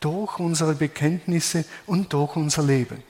Durch 0.00 0.38
unsere 0.38 0.74
Bekenntnisse 0.74 1.64
und 1.86 2.12
durch 2.12 2.36
unser 2.36 2.62
Leben. 2.62 3.02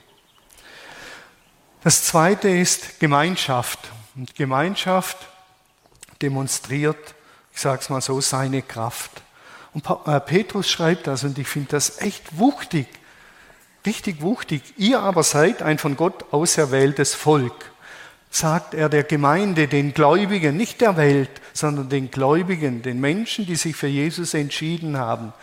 Das 1.83 2.03
zweite 2.05 2.49
ist 2.49 2.99
Gemeinschaft. 2.99 3.79
Und 4.15 4.35
Gemeinschaft 4.35 5.17
demonstriert, 6.21 7.15
ich 7.51 7.59
sage 7.59 7.81
es 7.81 7.89
mal 7.89 8.01
so, 8.01 8.21
seine 8.21 8.61
Kraft. 8.61 9.21
Und 9.73 9.85
äh, 10.05 10.19
Petrus 10.19 10.69
schreibt 10.69 11.07
das 11.07 11.23
und 11.23 11.37
ich 11.37 11.47
finde 11.47 11.69
das 11.69 11.99
echt 11.99 12.37
wuchtig, 12.37 12.87
richtig 13.85 14.21
wuchtig. 14.21 14.61
Ihr 14.77 14.99
aber 14.99 15.23
seid 15.23 15.61
ein 15.61 15.77
von 15.77 15.97
Gott 15.97 16.31
auserwähltes 16.31 17.15
Volk, 17.15 17.71
sagt 18.33 18.73
er 18.73 18.89
der 18.89 19.03
Gemeinde, 19.03 19.67
den 19.67 19.93
Gläubigen, 19.93 20.57
nicht 20.57 20.81
der 20.81 20.97
Welt, 20.97 21.29
sondern 21.53 21.89
den 21.89 22.09
Gläubigen, 22.09 22.81
den 22.81 22.99
Menschen, 22.99 23.45
die 23.45 23.55
sich 23.55 23.75
für 23.75 23.87
Jesus 23.87 24.33
entschieden 24.33 24.97
haben. 24.97 25.33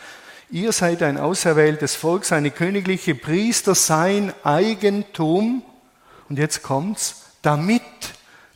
Ihr 0.51 0.73
seid 0.73 1.03
ein 1.05 1.17
auserwähltes 1.17 1.95
Volk, 1.95 2.25
seine 2.25 2.51
königliche 2.51 3.15
Priester, 3.15 3.77
sein 3.77 4.33
Eigentum. 4.43 5.63
Und 6.29 6.39
jetzt 6.41 6.65
kommt's, 6.65 7.27
damit, 7.43 7.83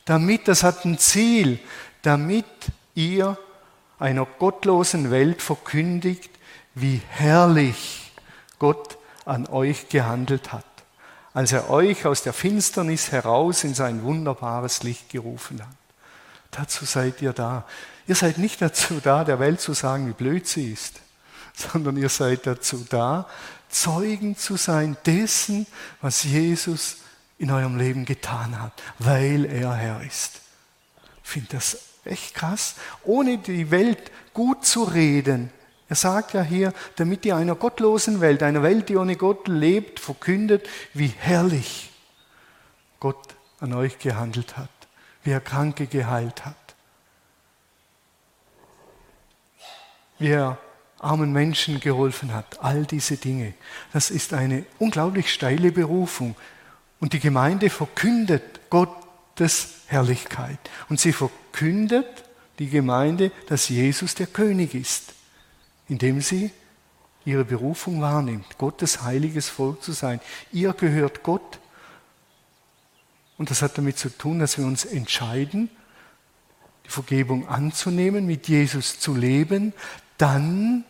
damit, 0.03 0.49
das 0.49 0.63
hat 0.63 0.83
ein 0.83 0.97
Ziel, 0.97 1.59
damit 2.01 2.45
ihr 2.93 3.37
einer 3.99 4.25
gottlosen 4.25 5.11
Welt 5.11 5.41
verkündigt, 5.41 6.29
wie 6.73 7.01
herrlich 7.07 8.11
Gott 8.59 8.97
an 9.23 9.47
euch 9.47 9.87
gehandelt 9.87 10.51
hat, 10.51 10.65
als 11.35 11.51
er 11.51 11.69
euch 11.69 12.05
aus 12.05 12.23
der 12.23 12.31
Finsternis 12.31 13.11
heraus 13.11 13.65
in 13.65 13.75
sein 13.75 14.03
wunderbares 14.03 14.83
Licht 14.83 15.09
gerufen 15.09 15.61
hat. 15.61 15.75
Dazu 16.51 16.85
seid 16.85 17.21
ihr 17.21 17.33
da. 17.33 17.65
Ihr 18.07 18.15
seid 18.15 18.37
nicht 18.37 18.61
dazu 18.61 19.01
da, 19.03 19.25
der 19.25 19.37
Welt 19.37 19.59
zu 19.59 19.73
sagen, 19.73 20.07
wie 20.07 20.13
blöd 20.13 20.47
sie 20.47 20.71
ist, 20.71 21.01
sondern 21.53 21.97
ihr 21.97 22.07
seid 22.07 22.47
dazu 22.47 22.85
da, 22.89 23.27
Zeugen 23.67 24.37
zu 24.37 24.55
sein 24.55 24.95
dessen, 25.05 25.67
was 25.99 26.23
Jesus 26.23 26.97
in 27.37 27.51
eurem 27.51 27.77
Leben 27.77 28.05
getan 28.05 28.61
hat, 28.61 28.71
weil 28.99 29.43
er 29.43 29.73
Herr 29.73 30.01
ist. 30.03 30.39
Ich 31.21 31.29
finde 31.29 31.49
das 31.51 31.79
echt 32.05 32.33
krass. 32.33 32.75
Ohne 33.03 33.39
die 33.39 33.71
Welt 33.71 34.09
gut 34.33 34.65
zu 34.65 34.83
reden, 34.83 35.51
er 35.87 35.95
sagt 35.95 36.33
ja 36.33 36.41
hier, 36.41 36.73
damit 36.95 37.25
ihr 37.25 37.35
einer 37.35 37.55
gottlosen 37.55 38.19
Welt, 38.19 38.41
einer 38.41 38.63
Welt, 38.63 38.89
die 38.89 38.97
ohne 38.97 39.15
Gott 39.15 39.47
lebt, 39.47 39.99
verkündet, 39.99 40.67
wie 40.93 41.13
herrlich 41.17 41.91
Gott 42.99 43.35
an 43.59 43.73
euch 43.73 43.99
gehandelt 43.99 44.57
hat, 44.57 44.69
wie 45.23 45.31
er 45.31 45.41
Kranke 45.41 45.85
geheilt 45.85 46.43
hat, 46.45 46.55
wie 50.17 50.29
er 50.29 50.57
armen 50.99 51.31
Menschen 51.31 51.79
geholfen 51.79 52.33
hat. 52.33 52.63
All 52.63 52.85
diese 52.85 53.17
Dinge. 53.17 53.53
Das 53.93 54.09
ist 54.09 54.33
eine 54.33 54.65
unglaublich 54.79 55.31
steile 55.31 55.71
Berufung. 55.71 56.35
Und 56.99 57.13
die 57.13 57.19
Gemeinde 57.19 57.69
verkündet 57.69 58.71
Gottes 58.71 59.81
Herrlichkeit. 59.85 60.57
Und 60.89 60.99
sie 60.99 61.13
verkündet 61.13 62.23
die 62.57 62.69
Gemeinde, 62.69 63.31
dass 63.47 63.69
Jesus 63.69 64.15
der 64.15 64.27
König 64.27 64.73
ist 64.73 65.13
indem 65.87 66.21
sie 66.21 66.51
ihre 67.25 67.43
Berufung 67.43 68.01
wahrnimmt, 68.01 68.57
Gottes 68.57 69.01
heiliges 69.01 69.49
Volk 69.49 69.81
zu 69.81 69.91
sein. 69.91 70.19
Ihr 70.51 70.73
gehört 70.73 71.23
Gott. 71.23 71.59
Und 73.37 73.49
das 73.49 73.61
hat 73.61 73.77
damit 73.77 73.97
zu 73.97 74.09
tun, 74.09 74.39
dass 74.39 74.57
wir 74.57 74.65
uns 74.65 74.85
entscheiden, 74.85 75.69
die 76.85 76.89
Vergebung 76.89 77.47
anzunehmen, 77.47 78.25
mit 78.25 78.47
Jesus 78.47 78.99
zu 78.99 79.15
leben. 79.15 79.73
Dann 80.17 80.85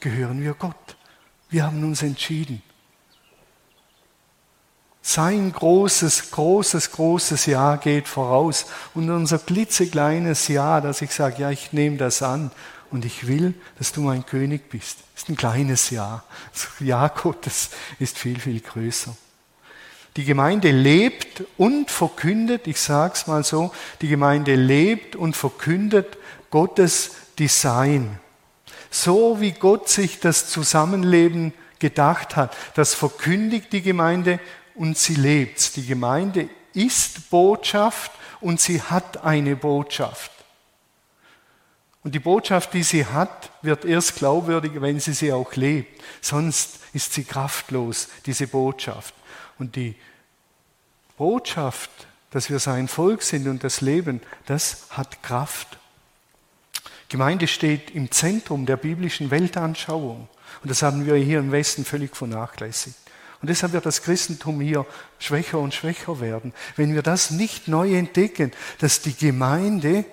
gehören 0.00 0.42
wir 0.42 0.54
Gott. 0.54 0.96
Wir 1.48 1.64
haben 1.64 1.82
uns 1.84 2.02
entschieden. 2.02 2.62
Sein 5.00 5.52
großes, 5.52 6.32
großes, 6.32 6.90
großes 6.90 7.46
Ja 7.46 7.76
geht 7.76 8.08
voraus. 8.08 8.66
Und 8.94 9.08
unser 9.08 9.38
klitzekleines 9.38 10.48
Ja, 10.48 10.82
dass 10.82 11.00
ich 11.00 11.12
sage, 11.12 11.40
ja, 11.40 11.50
ich 11.50 11.72
nehme 11.72 11.96
das 11.96 12.20
an 12.20 12.50
und 12.90 13.04
ich 13.04 13.26
will, 13.26 13.54
dass 13.78 13.92
du 13.92 14.00
mein 14.00 14.24
König 14.24 14.68
bist. 14.70 14.98
Das 15.14 15.24
ist 15.24 15.28
ein 15.28 15.36
kleines 15.36 15.90
Ja. 15.90 16.24
Das 16.52 16.68
Ja 16.80 17.08
Gottes 17.08 17.70
ist 17.98 18.18
viel, 18.18 18.38
viel 18.40 18.60
größer. 18.60 19.16
Die 20.16 20.24
Gemeinde 20.24 20.72
lebt 20.72 21.44
und 21.56 21.90
verkündet, 21.90 22.66
ich 22.66 22.80
sage 22.80 23.14
es 23.14 23.26
mal 23.26 23.44
so, 23.44 23.72
die 24.00 24.08
Gemeinde 24.08 24.56
lebt 24.56 25.14
und 25.14 25.36
verkündet 25.36 26.18
Gottes 26.50 27.12
Design. 27.38 28.18
So 28.90 29.40
wie 29.40 29.52
Gott 29.52 29.88
sich 29.88 30.18
das 30.18 30.48
Zusammenleben 30.48 31.52
gedacht 31.78 32.34
hat, 32.34 32.56
das 32.74 32.94
verkündigt 32.94 33.72
die 33.72 33.82
Gemeinde 33.82 34.40
und 34.74 34.98
sie 34.98 35.14
lebt. 35.14 35.76
Die 35.76 35.86
Gemeinde 35.86 36.48
ist 36.72 37.30
Botschaft 37.30 38.10
und 38.40 38.60
sie 38.60 38.82
hat 38.82 39.24
eine 39.24 39.56
Botschaft. 39.56 40.32
Und 42.08 42.14
die 42.14 42.20
Botschaft, 42.20 42.72
die 42.72 42.84
sie 42.84 43.04
hat, 43.04 43.50
wird 43.60 43.84
erst 43.84 44.16
glaubwürdig, 44.16 44.80
wenn 44.80 44.98
sie 44.98 45.12
sie 45.12 45.30
auch 45.30 45.54
lebt. 45.56 46.02
Sonst 46.22 46.78
ist 46.94 47.12
sie 47.12 47.22
kraftlos, 47.22 48.08
diese 48.24 48.46
Botschaft. 48.46 49.12
Und 49.58 49.76
die 49.76 49.94
Botschaft, 51.18 51.90
dass 52.30 52.48
wir 52.48 52.60
sein 52.60 52.88
Volk 52.88 53.20
sind 53.20 53.46
und 53.46 53.62
das 53.62 53.82
Leben, 53.82 54.22
das 54.46 54.86
hat 54.88 55.22
Kraft. 55.22 55.76
Gemeinde 57.10 57.46
steht 57.46 57.90
im 57.90 58.10
Zentrum 58.10 58.64
der 58.64 58.78
biblischen 58.78 59.30
Weltanschauung. 59.30 60.30
Und 60.62 60.70
das 60.70 60.80
haben 60.80 61.04
wir 61.04 61.16
hier 61.16 61.40
im 61.40 61.52
Westen 61.52 61.84
völlig 61.84 62.16
vernachlässigt. 62.16 62.96
Und 63.42 63.50
deshalb 63.50 63.74
wird 63.74 63.84
das 63.84 64.00
Christentum 64.00 64.62
hier 64.62 64.86
schwächer 65.18 65.58
und 65.58 65.74
schwächer 65.74 66.20
werden. 66.20 66.54
Wenn 66.74 66.94
wir 66.94 67.02
das 67.02 67.32
nicht 67.32 67.68
neu 67.68 67.94
entdecken, 67.94 68.52
dass 68.78 69.02
die 69.02 69.14
Gemeinde 69.14 70.06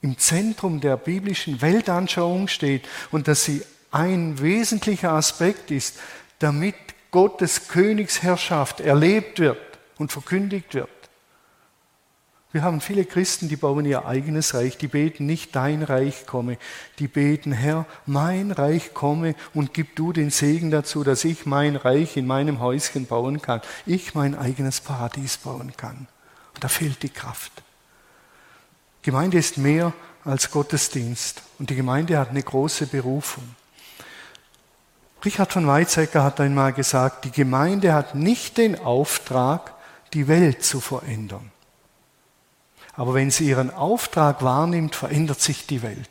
im 0.00 0.18
Zentrum 0.18 0.80
der 0.80 0.96
biblischen 0.96 1.60
Weltanschauung 1.60 2.48
steht 2.48 2.88
und 3.10 3.28
dass 3.28 3.44
sie 3.44 3.62
ein 3.90 4.40
wesentlicher 4.40 5.12
Aspekt 5.12 5.70
ist, 5.70 5.98
damit 6.38 6.74
Gottes 7.10 7.68
Königsherrschaft 7.68 8.80
erlebt 8.80 9.38
wird 9.40 9.58
und 9.96 10.12
verkündigt 10.12 10.74
wird. 10.74 10.88
Wir 12.50 12.62
haben 12.62 12.80
viele 12.80 13.04
Christen, 13.04 13.48
die 13.48 13.56
bauen 13.56 13.84
ihr 13.84 14.06
eigenes 14.06 14.54
Reich, 14.54 14.78
die 14.78 14.88
beten 14.88 15.26
nicht 15.26 15.54
dein 15.54 15.82
Reich 15.82 16.26
komme, 16.26 16.56
die 16.98 17.08
beten 17.08 17.52
Herr, 17.52 17.84
mein 18.06 18.52
Reich 18.52 18.94
komme 18.94 19.34
und 19.52 19.74
gib 19.74 19.96
du 19.96 20.14
den 20.14 20.30
Segen 20.30 20.70
dazu, 20.70 21.04
dass 21.04 21.24
ich 21.24 21.44
mein 21.44 21.76
Reich 21.76 22.16
in 22.16 22.26
meinem 22.26 22.60
Häuschen 22.60 23.06
bauen 23.06 23.42
kann, 23.42 23.60
ich 23.84 24.14
mein 24.14 24.34
eigenes 24.34 24.80
Paradies 24.80 25.36
bauen 25.36 25.74
kann. 25.76 26.08
Und 26.54 26.64
da 26.64 26.68
fehlt 26.68 27.02
die 27.02 27.10
Kraft. 27.10 27.52
Gemeinde 29.02 29.38
ist 29.38 29.58
mehr 29.58 29.92
als 30.24 30.50
Gottesdienst 30.50 31.42
und 31.58 31.70
die 31.70 31.76
Gemeinde 31.76 32.18
hat 32.18 32.30
eine 32.30 32.42
große 32.42 32.86
Berufung. 32.86 33.54
Richard 35.24 35.52
von 35.52 35.66
Weizsäcker 35.66 36.22
hat 36.22 36.40
einmal 36.40 36.72
gesagt, 36.72 37.24
die 37.24 37.32
Gemeinde 37.32 37.92
hat 37.92 38.14
nicht 38.14 38.56
den 38.56 38.78
Auftrag, 38.78 39.74
die 40.12 40.28
Welt 40.28 40.64
zu 40.64 40.80
verändern. 40.80 41.50
Aber 42.94 43.14
wenn 43.14 43.30
sie 43.30 43.48
ihren 43.48 43.72
Auftrag 43.72 44.42
wahrnimmt, 44.42 44.94
verändert 44.94 45.40
sich 45.40 45.66
die 45.66 45.82
Welt. 45.82 46.10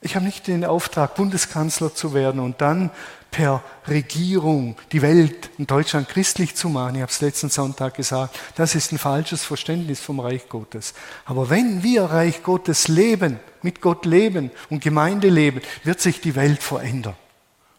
Ich 0.00 0.16
habe 0.16 0.24
nicht 0.24 0.48
den 0.48 0.64
Auftrag, 0.64 1.14
Bundeskanzler 1.14 1.94
zu 1.94 2.12
werden 2.12 2.40
und 2.40 2.60
dann 2.60 2.90
per 3.32 3.64
Regierung 3.88 4.76
die 4.92 5.02
Welt 5.02 5.50
in 5.58 5.66
Deutschland 5.66 6.08
christlich 6.08 6.54
zu 6.54 6.68
machen. 6.68 6.94
Ich 6.94 7.02
habe 7.02 7.10
es 7.10 7.20
letzten 7.20 7.48
Sonntag 7.48 7.94
gesagt, 7.94 8.38
das 8.54 8.76
ist 8.76 8.92
ein 8.92 8.98
falsches 8.98 9.42
Verständnis 9.42 10.00
vom 10.00 10.20
Reich 10.20 10.48
Gottes. 10.48 10.94
Aber 11.24 11.50
wenn 11.50 11.82
wir 11.82 12.04
Reich 12.04 12.44
Gottes 12.44 12.86
leben, 12.86 13.40
mit 13.62 13.80
Gott 13.80 14.04
leben 14.06 14.52
und 14.70 14.84
Gemeinde 14.84 15.28
leben, 15.28 15.60
wird 15.82 16.00
sich 16.00 16.20
die 16.20 16.36
Welt 16.36 16.62
verändern. 16.62 17.16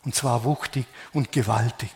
Und 0.03 0.15
zwar 0.15 0.43
wuchtig 0.43 0.85
und 1.13 1.31
gewaltig. 1.31 1.91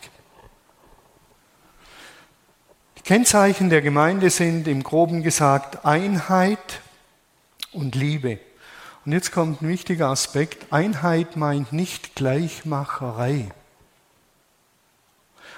Die 2.96 3.02
Kennzeichen 3.02 3.70
der 3.70 3.82
Gemeinde 3.82 4.30
sind 4.30 4.68
im 4.68 4.82
groben 4.82 5.22
gesagt 5.22 5.84
Einheit 5.84 6.80
und 7.72 7.94
Liebe. 7.94 8.38
Und 9.08 9.12
jetzt 9.12 9.32
kommt 9.32 9.62
ein 9.62 9.68
wichtiger 9.68 10.08
Aspekt. 10.08 10.70
Einheit 10.70 11.34
meint 11.34 11.72
nicht 11.72 12.14
Gleichmacherei. 12.14 13.48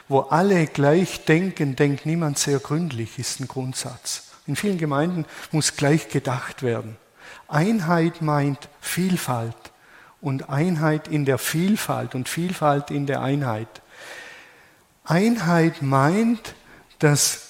Wo 0.07 0.21
alle 0.21 0.69
gleich 0.69 1.25
denken, 1.25 1.75
denkt 1.75 2.07
niemand 2.07 2.39
sehr 2.39 2.61
gründlich, 2.61 3.19
ist 3.19 3.41
ein 3.41 3.49
Grundsatz. 3.49 4.29
In 4.47 4.55
vielen 4.55 4.79
Gemeinden 4.79 5.27
muss 5.51 5.75
gleich 5.75 6.09
gedacht 6.11 6.63
werden. 6.63 6.97
Einheit 7.49 8.23
meint 8.23 8.69
Vielfalt 8.81 9.57
und 10.21 10.49
Einheit 10.49 11.09
in 11.09 11.25
der 11.25 11.39
Vielfalt 11.39 12.15
und 12.15 12.29
Vielfalt 12.29 12.93
in 12.93 13.07
der 13.07 13.21
Einheit. 13.21 13.83
Einheit 15.03 15.83
meint, 15.83 16.55
dass 17.01 17.49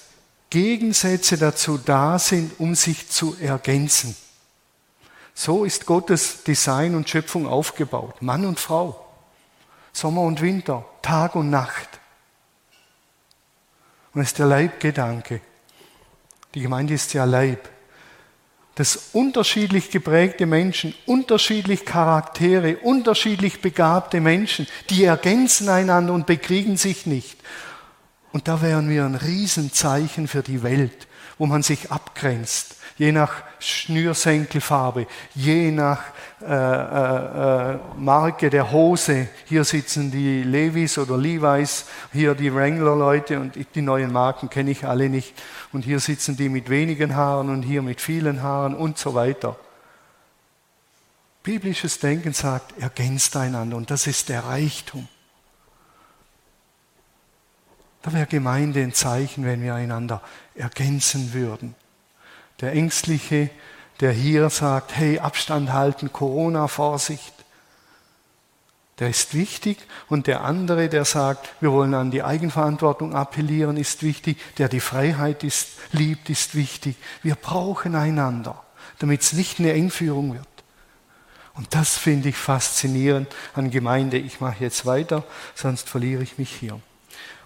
Gegensätze 0.49 1.37
dazu 1.37 1.77
da 1.77 2.17
sind, 2.17 2.59
um 2.59 2.73
sich 2.73 3.07
zu 3.07 3.35
ergänzen. 3.39 4.15
So 5.33 5.63
ist 5.63 5.85
Gottes 5.85 6.43
Design 6.43 6.95
und 6.95 7.09
Schöpfung 7.09 7.47
aufgebaut. 7.47 8.21
Mann 8.21 8.45
und 8.45 8.59
Frau, 8.59 9.05
Sommer 9.93 10.21
und 10.21 10.41
Winter, 10.41 10.85
Tag 11.01 11.35
und 11.35 11.49
Nacht. 11.49 11.99
Und 14.13 14.21
es 14.21 14.29
ist 14.29 14.39
der 14.39 14.47
Leibgedanke. 14.47 15.41
Die 16.53 16.61
Gemeinde 16.61 16.93
ist 16.93 17.13
ja 17.13 17.23
Leib. 17.23 17.69
Dass 18.75 19.09
unterschiedlich 19.13 19.89
geprägte 19.89 20.45
Menschen, 20.45 20.95
unterschiedlich 21.05 21.85
Charaktere, 21.85 22.77
unterschiedlich 22.77 23.61
begabte 23.61 24.21
Menschen, 24.21 24.67
die 24.89 25.03
ergänzen 25.03 25.69
einander 25.69 26.13
und 26.13 26.25
bekriegen 26.25 26.77
sich 26.77 27.05
nicht. 27.05 27.37
Und 28.31 28.47
da 28.47 28.61
wären 28.61 28.89
wir 28.89 29.05
ein 29.05 29.15
Riesenzeichen 29.15 30.27
für 30.27 30.41
die 30.41 30.63
Welt, 30.63 31.07
wo 31.37 31.45
man 31.45 31.63
sich 31.63 31.91
abgrenzt 31.91 32.75
je 32.97 33.11
nach 33.11 33.43
Schnürsenkelfarbe, 33.59 35.07
je 35.33 35.71
nach 35.71 36.01
äh, 36.41 36.53
äh, 36.53 37.73
äh, 37.73 37.79
Marke 37.97 38.49
der 38.49 38.71
Hose. 38.71 39.27
Hier 39.45 39.63
sitzen 39.63 40.09
die 40.09 40.43
Levis 40.43 40.97
oder 40.97 41.17
Levi's, 41.17 41.85
hier 42.11 42.33
die 42.33 42.53
Wrangler-Leute 42.53 43.39
und 43.39 43.53
die 43.75 43.81
neuen 43.81 44.11
Marken 44.11 44.49
kenne 44.49 44.71
ich 44.71 44.85
alle 44.85 45.09
nicht. 45.09 45.33
Und 45.71 45.85
hier 45.85 45.99
sitzen 45.99 46.37
die 46.37 46.49
mit 46.49 46.69
wenigen 46.69 47.15
Haaren 47.15 47.49
und 47.49 47.61
hier 47.61 47.81
mit 47.81 48.01
vielen 48.01 48.41
Haaren 48.41 48.73
und 48.73 48.97
so 48.97 49.13
weiter. 49.13 49.55
Biblisches 51.43 51.99
Denken 51.99 52.33
sagt, 52.33 52.79
ergänzt 52.79 53.35
einander 53.35 53.77
und 53.77 53.91
das 53.91 54.07
ist 54.07 54.29
der 54.29 54.45
Reichtum. 54.45 55.07
Da 58.01 58.13
wäre 58.13 58.25
Gemeinde 58.25 58.81
ein 58.81 58.93
Zeichen, 58.93 59.45
wenn 59.45 59.61
wir 59.61 59.75
einander 59.75 60.21
ergänzen 60.55 61.33
würden. 61.33 61.75
Der 62.61 62.73
Ängstliche, 62.73 63.49
der 63.99 64.11
hier 64.11 64.49
sagt, 64.49 64.95
hey, 64.95 65.19
Abstand 65.19 65.73
halten, 65.73 66.13
Corona, 66.13 66.67
Vorsicht. 66.67 67.33
Der 68.99 69.09
ist 69.09 69.33
wichtig. 69.33 69.79
Und 70.09 70.27
der 70.27 70.43
andere, 70.43 70.87
der 70.87 71.05
sagt, 71.05 71.49
wir 71.59 71.71
wollen 71.71 71.93
an 71.95 72.11
die 72.11 72.23
Eigenverantwortung 72.23 73.15
appellieren, 73.15 73.77
ist 73.77 74.03
wichtig. 74.03 74.37
Der 74.59 74.69
die 74.69 74.79
Freiheit 74.79 75.43
ist, 75.43 75.69
liebt, 75.91 76.29
ist 76.29 76.53
wichtig. 76.55 76.95
Wir 77.23 77.35
brauchen 77.35 77.95
einander, 77.95 78.63
damit 78.99 79.21
es 79.21 79.33
nicht 79.33 79.59
eine 79.59 79.73
Engführung 79.73 80.33
wird. 80.33 80.47
Und 81.53 81.73
das 81.73 81.97
finde 81.97 82.29
ich 82.29 82.37
faszinierend 82.37 83.27
an 83.55 83.71
Gemeinde. 83.71 84.17
Ich 84.17 84.39
mache 84.39 84.63
jetzt 84.63 84.85
weiter, 84.85 85.23
sonst 85.55 85.89
verliere 85.89 86.23
ich 86.23 86.37
mich 86.37 86.51
hier. 86.51 86.79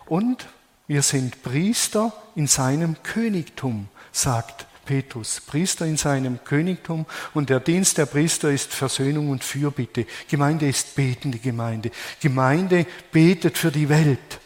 Und 0.05 0.45
wir 0.87 1.01
sind 1.01 1.41
Priester 1.41 2.13
in 2.35 2.47
seinem 2.47 3.01
Königtum, 3.01 3.87
sagt 4.11 4.67
Petrus, 4.85 5.41
Priester 5.41 5.85
in 5.85 5.97
seinem 5.97 6.43
Königtum 6.43 7.05
und 7.33 7.49
der 7.49 7.59
Dienst 7.59 7.97
der 7.97 8.05
Priester 8.05 8.51
ist 8.51 8.73
Versöhnung 8.73 9.29
und 9.29 9.43
Fürbitte. 9.43 10.05
Gemeinde 10.29 10.67
ist 10.67 10.95
betende 10.95 11.39
Gemeinde. 11.39 11.91
Gemeinde 12.21 12.85
betet 13.11 13.57
für 13.57 13.71
die 13.71 13.89
Welt. 13.89 14.39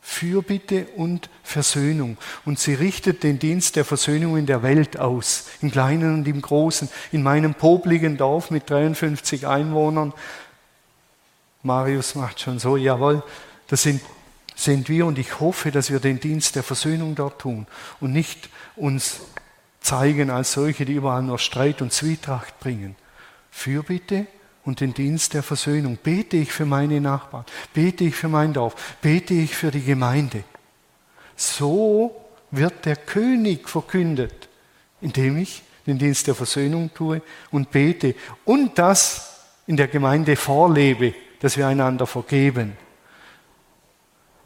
Fürbitte 0.00 0.86
und 0.96 1.30
Versöhnung. 1.42 2.18
Und 2.44 2.58
sie 2.58 2.74
richtet 2.74 3.22
den 3.22 3.38
Dienst 3.38 3.76
der 3.76 3.84
Versöhnung 3.84 4.36
in 4.36 4.46
der 4.46 4.62
Welt 4.62 4.98
aus, 4.98 5.46
im 5.62 5.70
Kleinen 5.70 6.14
und 6.14 6.28
im 6.28 6.42
Großen. 6.42 6.88
In 7.12 7.22
meinem 7.22 7.54
popligen 7.54 8.16
Dorf 8.16 8.50
mit 8.50 8.68
53 8.68 9.46
Einwohnern, 9.46 10.12
Marius 11.62 12.14
macht 12.14 12.40
schon 12.40 12.58
so, 12.58 12.76
jawohl, 12.76 13.22
das 13.68 13.82
sind 13.82 14.00
sind 14.60 14.90
wir 14.90 15.06
und 15.06 15.18
ich 15.18 15.40
hoffe, 15.40 15.70
dass 15.70 15.90
wir 15.90 16.00
den 16.00 16.20
Dienst 16.20 16.54
der 16.54 16.62
Versöhnung 16.62 17.14
dort 17.14 17.40
tun 17.40 17.66
und 17.98 18.12
nicht 18.12 18.50
uns 18.76 19.20
zeigen 19.80 20.28
als 20.28 20.52
solche, 20.52 20.84
die 20.84 20.92
überall 20.92 21.22
nur 21.22 21.38
Streit 21.38 21.80
und 21.80 21.92
Zwietracht 21.92 22.60
bringen. 22.60 22.94
Fürbitte 23.50 24.26
und 24.64 24.80
den 24.80 24.92
Dienst 24.92 25.32
der 25.32 25.42
Versöhnung. 25.42 25.98
Bete 26.02 26.36
ich 26.36 26.52
für 26.52 26.66
meine 26.66 27.00
Nachbarn, 27.00 27.46
bete 27.72 28.04
ich 28.04 28.14
für 28.14 28.28
mein 28.28 28.52
Dorf, 28.52 28.96
bete 29.00 29.32
ich 29.32 29.56
für 29.56 29.70
die 29.70 29.82
Gemeinde. 29.82 30.44
So 31.36 32.14
wird 32.50 32.84
der 32.84 32.96
König 32.96 33.66
verkündet, 33.66 34.50
indem 35.00 35.38
ich 35.38 35.62
den 35.86 35.98
Dienst 35.98 36.26
der 36.26 36.34
Versöhnung 36.34 36.92
tue 36.92 37.22
und 37.50 37.70
bete 37.70 38.14
und 38.44 38.78
das 38.78 39.46
in 39.66 39.78
der 39.78 39.88
Gemeinde 39.88 40.36
vorlebe, 40.36 41.14
dass 41.40 41.56
wir 41.56 41.66
einander 41.66 42.06
vergeben. 42.06 42.76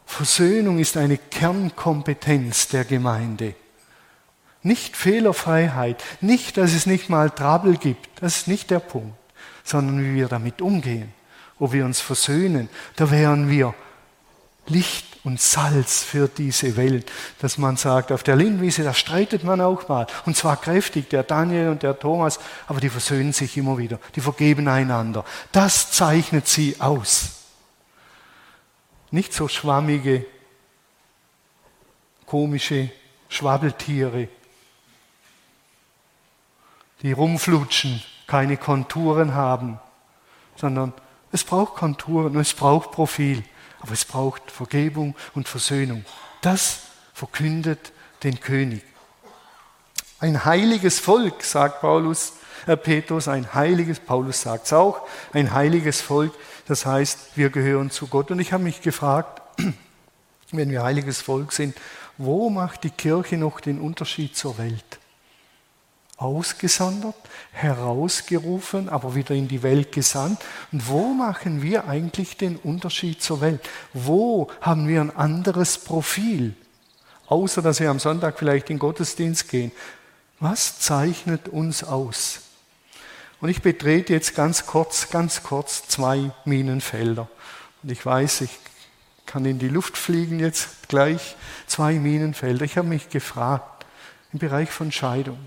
Versöhnung 0.05 0.79
ist 0.79 0.97
eine 0.97 1.17
Kernkompetenz 1.17 2.67
der 2.67 2.85
Gemeinde. 2.85 3.55
Nicht 4.63 4.95
Fehlerfreiheit, 4.95 6.03
nicht, 6.21 6.57
dass 6.57 6.73
es 6.73 6.85
nicht 6.85 7.09
mal 7.09 7.29
Trouble 7.29 7.77
gibt, 7.77 8.09
das 8.21 8.37
ist 8.37 8.47
nicht 8.47 8.71
der 8.71 8.79
Punkt, 8.79 9.15
sondern 9.63 10.03
wie 10.03 10.15
wir 10.15 10.27
damit 10.27 10.61
umgehen, 10.61 11.13
ob 11.59 11.73
wir 11.73 11.85
uns 11.85 11.99
versöhnen. 11.99 12.69
Da 12.95 13.11
wären 13.11 13.49
wir 13.49 13.75
Licht 14.67 15.05
und 15.23 15.41
Salz 15.41 16.03
für 16.03 16.27
diese 16.27 16.77
Welt, 16.77 17.11
dass 17.39 17.57
man 17.57 17.77
sagt, 17.77 18.11
auf 18.11 18.23
der 18.23 18.35
Lindwiese, 18.35 18.83
da 18.83 18.93
streitet 18.93 19.43
man 19.43 19.61
auch 19.61 19.87
mal, 19.87 20.07
und 20.25 20.35
zwar 20.35 20.59
kräftig, 20.59 21.09
der 21.09 21.23
Daniel 21.23 21.69
und 21.69 21.83
der 21.83 21.99
Thomas, 21.99 22.39
aber 22.67 22.79
die 22.79 22.89
versöhnen 22.89 23.33
sich 23.33 23.57
immer 23.57 23.77
wieder, 23.77 23.99
die 24.15 24.21
vergeben 24.21 24.67
einander. 24.67 25.25
Das 25.51 25.91
zeichnet 25.91 26.47
sie 26.47 26.77
aus. 26.79 27.34
Nicht 29.15 29.31
so 29.31 29.47
schwammige, 29.47 30.25
komische 32.25 32.89
Schwabbeltiere, 33.29 34.27
die 37.01 37.13
rumflutschen, 37.13 38.03
keine 38.27 38.57
Konturen 38.57 39.33
haben, 39.33 39.79
sondern 40.57 40.91
es 41.31 41.45
braucht 41.45 41.75
Konturen 41.75 42.35
es 42.35 42.53
braucht 42.53 42.91
Profil, 42.91 43.41
aber 43.79 43.93
es 43.93 44.03
braucht 44.03 44.51
Vergebung 44.51 45.15
und 45.33 45.47
Versöhnung. 45.47 46.03
Das 46.41 46.81
verkündet 47.13 47.93
den 48.23 48.41
König. 48.41 48.83
Ein 50.19 50.43
heiliges 50.43 50.99
Volk, 50.99 51.41
sagt 51.41 51.79
Paulus, 51.79 52.33
äh 52.67 52.75
Petrus, 52.75 53.29
ein 53.29 53.53
heiliges, 53.53 54.01
Paulus 54.01 54.41
sagt 54.41 54.65
es 54.65 54.73
auch, 54.73 55.07
ein 55.31 55.53
heiliges 55.53 56.01
Volk, 56.01 56.33
das 56.67 56.85
heißt, 56.85 57.35
wir 57.35 57.49
gehören 57.49 57.91
zu 57.91 58.07
Gott. 58.07 58.31
Und 58.31 58.39
ich 58.39 58.53
habe 58.53 58.63
mich 58.63 58.81
gefragt, 58.81 59.41
wenn 60.51 60.69
wir 60.69 60.83
heiliges 60.83 61.21
Volk 61.21 61.53
sind, 61.53 61.75
wo 62.17 62.49
macht 62.49 62.83
die 62.83 62.89
Kirche 62.89 63.37
noch 63.37 63.59
den 63.59 63.79
Unterschied 63.79 64.35
zur 64.35 64.57
Welt? 64.57 64.99
Ausgesondert, 66.17 67.15
herausgerufen, 67.51 68.87
aber 68.87 69.15
wieder 69.15 69.35
in 69.35 69.49
die 69.49 69.63
Welt 69.63 69.91
gesandt. 69.91 70.39
Und 70.71 70.87
wo 70.87 71.13
machen 71.13 71.61
wir 71.61 71.87
eigentlich 71.89 72.37
den 72.37 72.55
Unterschied 72.55 73.21
zur 73.21 73.41
Welt? 73.41 73.61
Wo 73.93 74.49
haben 74.61 74.87
wir 74.87 75.01
ein 75.01 75.15
anderes 75.15 75.77
Profil? 75.77 76.55
außer 77.27 77.61
dass 77.61 77.77
sie 77.77 77.87
am 77.87 77.99
Sonntag 77.99 78.37
vielleicht 78.37 78.69
in 78.69 78.79
Gottesdienst 78.79 79.49
gehen. 79.49 79.71
Was 80.39 80.79
zeichnet 80.79 81.47
uns 81.47 81.83
aus? 81.83 82.41
Und 83.41 83.49
ich 83.49 83.61
betrete 83.61 84.13
jetzt 84.13 84.35
ganz 84.35 84.65
kurz, 84.65 85.09
ganz 85.09 85.43
kurz 85.43 85.87
zwei 85.87 86.31
Minenfelder. 86.45 87.27
Und 87.83 87.91
ich 87.91 88.05
weiß, 88.05 88.41
ich 88.41 88.57
kann 89.25 89.45
in 89.45 89.59
die 89.59 89.67
Luft 89.67 89.97
fliegen 89.97 90.39
jetzt 90.39 90.87
gleich. 90.87 91.35
Zwei 91.67 91.93
Minenfelder. 91.93 92.63
Ich 92.65 92.77
habe 92.77 92.87
mich 92.87 93.09
gefragt 93.09 93.85
im 94.31 94.39
Bereich 94.39 94.69
von 94.69 94.91
Scheidung. 94.91 95.37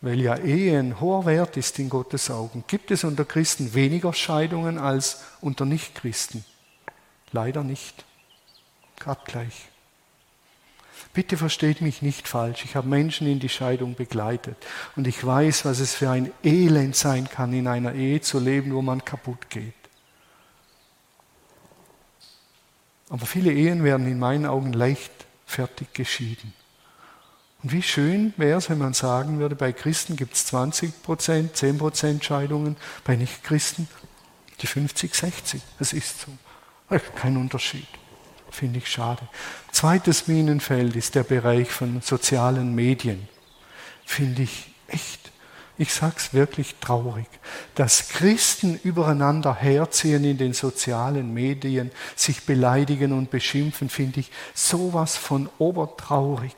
Weil 0.00 0.20
ja 0.20 0.36
Ehe 0.36 0.78
ein 0.78 1.00
hoher 1.00 1.24
Wert 1.24 1.56
ist 1.56 1.78
in 1.78 1.88
Gottes 1.88 2.30
Augen. 2.30 2.64
Gibt 2.66 2.90
es 2.90 3.04
unter 3.04 3.24
Christen 3.24 3.72
weniger 3.72 4.12
Scheidungen 4.12 4.78
als 4.78 5.22
unter 5.40 5.64
Nichtchristen? 5.64 6.44
Leider 7.32 7.64
nicht. 7.64 8.04
Gerade 9.00 9.22
gleich. 9.24 9.68
Bitte 11.12 11.36
versteht 11.36 11.80
mich 11.80 12.02
nicht 12.02 12.28
falsch. 12.28 12.64
Ich 12.64 12.76
habe 12.76 12.88
Menschen 12.88 13.26
in 13.26 13.38
die 13.38 13.48
Scheidung 13.48 13.94
begleitet. 13.94 14.56
Und 14.96 15.06
ich 15.06 15.24
weiß, 15.24 15.64
was 15.64 15.78
es 15.78 15.94
für 15.94 16.10
ein 16.10 16.32
Elend 16.42 16.96
sein 16.96 17.28
kann, 17.28 17.52
in 17.52 17.68
einer 17.68 17.94
Ehe 17.94 18.20
zu 18.20 18.38
leben, 18.38 18.74
wo 18.74 18.82
man 18.82 19.04
kaputt 19.04 19.48
geht. 19.48 19.74
Aber 23.10 23.26
viele 23.26 23.52
Ehen 23.52 23.84
werden 23.84 24.06
in 24.06 24.18
meinen 24.18 24.46
Augen 24.46 24.72
leichtfertig 24.72 25.92
geschieden. 25.92 26.52
Und 27.62 27.72
wie 27.72 27.82
schön 27.82 28.34
wäre 28.36 28.58
es, 28.58 28.68
wenn 28.68 28.78
man 28.78 28.92
sagen 28.92 29.38
würde, 29.38 29.54
bei 29.54 29.72
Christen 29.72 30.16
gibt 30.16 30.34
es 30.34 30.46
20 30.46 31.02
Prozent, 31.02 31.56
10 31.56 31.78
Prozent 31.78 32.24
Scheidungen, 32.24 32.76
bei 33.04 33.16
Nichtchristen 33.16 33.88
die 34.60 34.66
50, 34.66 35.14
60. 35.14 35.62
Das 35.78 35.92
ist 35.92 36.20
so. 36.22 36.98
Kein 37.16 37.36
Unterschied 37.36 37.86
finde 38.54 38.78
ich 38.78 38.88
schade. 38.88 39.22
Zweites 39.72 40.28
Minenfeld 40.28 40.96
ist 40.96 41.14
der 41.14 41.24
Bereich 41.24 41.70
von 41.70 42.00
sozialen 42.00 42.74
Medien. 42.74 43.28
Finde 44.04 44.42
ich 44.42 44.70
echt, 44.88 45.32
ich 45.76 45.92
sage 45.92 46.14
es 46.16 46.32
wirklich 46.32 46.76
traurig, 46.80 47.26
dass 47.74 48.08
Christen 48.10 48.78
übereinander 48.82 49.54
herziehen 49.54 50.24
in 50.24 50.38
den 50.38 50.52
sozialen 50.52 51.34
Medien, 51.34 51.90
sich 52.14 52.44
beleidigen 52.44 53.12
und 53.12 53.30
beschimpfen, 53.30 53.88
finde 53.88 54.20
ich 54.20 54.30
sowas 54.54 55.16
von 55.16 55.48
obertraurig. 55.58 56.54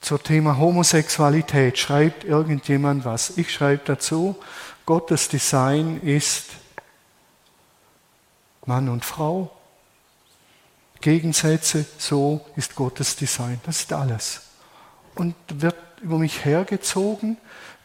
Zur 0.00 0.22
Thema 0.22 0.58
Homosexualität 0.58 1.78
schreibt 1.78 2.24
irgendjemand 2.24 3.06
was. 3.06 3.38
Ich 3.38 3.50
schreibe 3.50 3.82
dazu, 3.86 4.36
Gottes 4.84 5.30
Design 5.30 5.98
ist 6.02 6.50
Mann 8.66 8.90
und 8.90 9.04
Frau, 9.04 9.50
Gegensätze, 11.04 11.84
so 11.98 12.40
ist 12.56 12.74
Gottes 12.74 13.14
Design. 13.14 13.60
Das 13.66 13.80
ist 13.80 13.92
alles. 13.92 14.40
Und 15.14 15.34
wird 15.52 15.76
über 16.00 16.18
mich 16.18 16.46
hergezogen, 16.46 17.36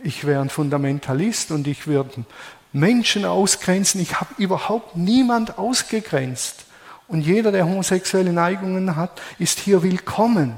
ich 0.01 0.25
wäre 0.25 0.39
ein 0.39 0.49
Fundamentalist 0.49 1.51
und 1.51 1.67
ich 1.67 1.85
würde 1.85 2.23
Menschen 2.71 3.25
ausgrenzen. 3.25 3.99
Ich 3.99 4.21
habe 4.21 4.33
überhaupt 4.37 4.95
niemand 4.95 5.57
ausgegrenzt. 5.57 6.63
Und 7.09 7.19
jeder, 7.23 7.51
der 7.51 7.65
homosexuelle 7.65 8.31
Neigungen 8.31 8.95
hat, 8.95 9.19
ist 9.37 9.59
hier 9.59 9.83
willkommen. 9.83 10.57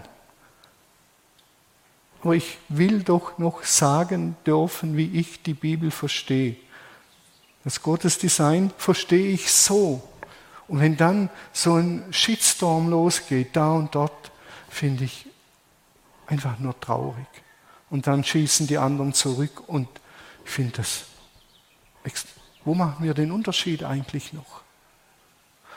Aber 2.22 2.36
ich 2.36 2.60
will 2.70 3.02
doch 3.02 3.40
noch 3.40 3.64
sagen 3.64 4.36
dürfen, 4.46 4.96
wie 4.98 5.20
ich 5.20 5.42
die 5.42 5.56
Bibel 5.56 5.90
verstehe. 5.90 6.58
Das 7.64 7.82
Gottesdesign 7.82 8.72
verstehe 8.78 9.32
ich 9.32 9.52
so. 9.52 10.04
Und 10.72 10.80
wenn 10.80 10.96
dann 10.96 11.30
so 11.52 11.76
ein 11.76 12.02
Shitstorm 12.12 12.90
losgeht, 12.90 13.58
da 13.58 13.74
und 13.74 13.94
dort, 13.94 14.32
finde 14.70 15.04
ich 15.04 15.26
einfach 16.28 16.60
nur 16.60 16.80
traurig. 16.80 17.28
Und 17.90 18.08
dann 18.08 18.24
schießen 18.24 18.68
die 18.68 18.78
anderen 18.78 19.14
zurück 19.14 19.68
und 19.68 19.90
ich 20.46 20.50
finde 20.50 20.78
das, 20.78 21.04
wo 22.64 22.74
machen 22.74 23.04
wir 23.04 23.14
den 23.14 23.34
Unterschied 23.34 23.84
eigentlich 23.84 24.32
noch? 24.32 24.62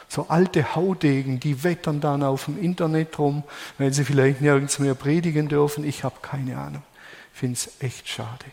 So 0.07 0.29
alte 0.29 0.77
Haudegen, 0.77 1.41
die 1.41 1.65
wettern 1.65 2.01
dann 2.01 2.23
auf 2.23 2.45
dem 2.45 2.63
Internet 2.63 3.19
rum, 3.19 3.43
weil 3.79 3.93
sie 3.93 4.05
vielleicht 4.05 4.43
nirgends 4.43 4.79
mehr 4.79 4.95
predigen 4.95 5.49
dürfen. 5.49 5.83
Ich 5.83 6.05
habe 6.05 6.21
keine 6.23 6.57
Ahnung. 6.57 6.85
Ich 7.33 7.41
finde 7.41 7.55
es 7.55 7.81
echt 7.81 8.09
schade. 8.09 8.45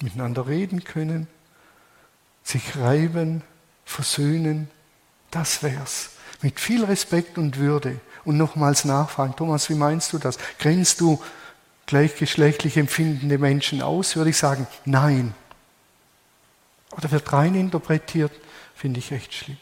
Miteinander 0.00 0.46
reden 0.46 0.84
können, 0.84 1.26
sich 2.44 2.76
reiben, 2.76 3.42
versöhnen, 3.84 4.70
das 5.30 5.62
wär's. 5.62 6.10
Mit 6.42 6.60
viel 6.60 6.84
Respekt 6.84 7.38
und 7.38 7.58
Würde. 7.58 7.98
Und 8.24 8.36
nochmals 8.36 8.84
nachfragen, 8.84 9.34
Thomas, 9.34 9.68
wie 9.68 9.74
meinst 9.74 10.12
du 10.12 10.18
das? 10.18 10.38
Grenzt 10.58 11.00
du 11.00 11.20
gleichgeschlechtlich 11.86 12.76
empfindende 12.76 13.38
Menschen 13.38 13.82
aus? 13.82 14.14
Würde 14.14 14.30
ich 14.30 14.36
sagen, 14.36 14.66
nein. 14.84 15.34
Oder 16.92 17.10
wird 17.10 17.32
rein 17.32 17.54
interpretiert, 17.54 18.32
finde 18.74 19.00
ich 19.00 19.10
echt 19.10 19.34
schlimm. 19.34 19.58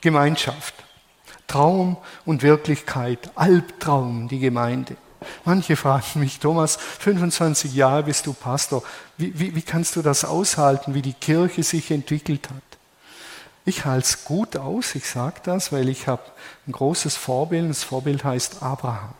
Gemeinschaft. 0.00 0.74
Traum 1.46 1.96
und 2.24 2.42
Wirklichkeit, 2.42 3.30
Albtraum, 3.34 4.28
die 4.28 4.38
Gemeinde. 4.38 4.96
Manche 5.44 5.76
fragen 5.76 6.20
mich, 6.20 6.38
Thomas, 6.38 6.76
25 6.76 7.74
Jahre 7.74 8.04
bist 8.04 8.26
du 8.26 8.32
Pastor. 8.32 8.82
Wie, 9.16 9.38
wie, 9.38 9.54
wie 9.54 9.62
kannst 9.62 9.96
du 9.96 10.02
das 10.02 10.24
aushalten, 10.24 10.94
wie 10.94 11.02
die 11.02 11.12
Kirche 11.12 11.62
sich 11.62 11.90
entwickelt 11.90 12.48
hat? 12.50 12.72
Ich 13.64 13.84
halte 13.84 14.06
es 14.06 14.24
gut 14.24 14.56
aus, 14.56 14.94
ich 14.96 15.08
sage 15.08 15.40
das, 15.44 15.70
weil 15.70 15.88
ich 15.88 16.08
habe 16.08 16.22
ein 16.66 16.72
großes 16.72 17.16
Vorbild. 17.16 17.70
Das 17.70 17.84
Vorbild 17.84 18.24
heißt 18.24 18.62
Abraham. 18.62 19.14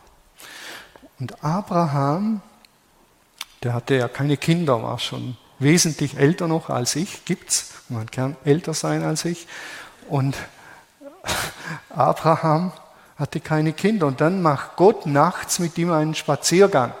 Und 1.19 1.43
Abraham, 1.43 2.41
der 3.63 3.73
hatte 3.73 3.95
ja 3.95 4.09
keine 4.09 4.35
Kinder, 4.35 4.83
war 4.83 4.99
schon 4.99 5.37
wesentlich 5.59 6.17
älter 6.17 6.47
noch 6.47 6.69
als 6.69 6.95
ich, 6.95 7.23
gibt's. 7.23 7.71
Man 7.87 8.11
kann 8.11 8.35
älter 8.43 8.73
sein 8.73 9.03
als 9.03 9.23
ich. 9.23 9.47
Und 10.09 10.35
Abraham 11.89 12.73
hatte 13.15 13.39
keine 13.39 13.73
Kinder. 13.73 14.07
Und 14.07 14.21
dann 14.21 14.41
macht 14.41 14.75
Gott 14.75 15.05
nachts 15.05 15.59
mit 15.59 15.77
ihm 15.77 15.91
einen 15.91 16.15
Spaziergang. 16.15 16.93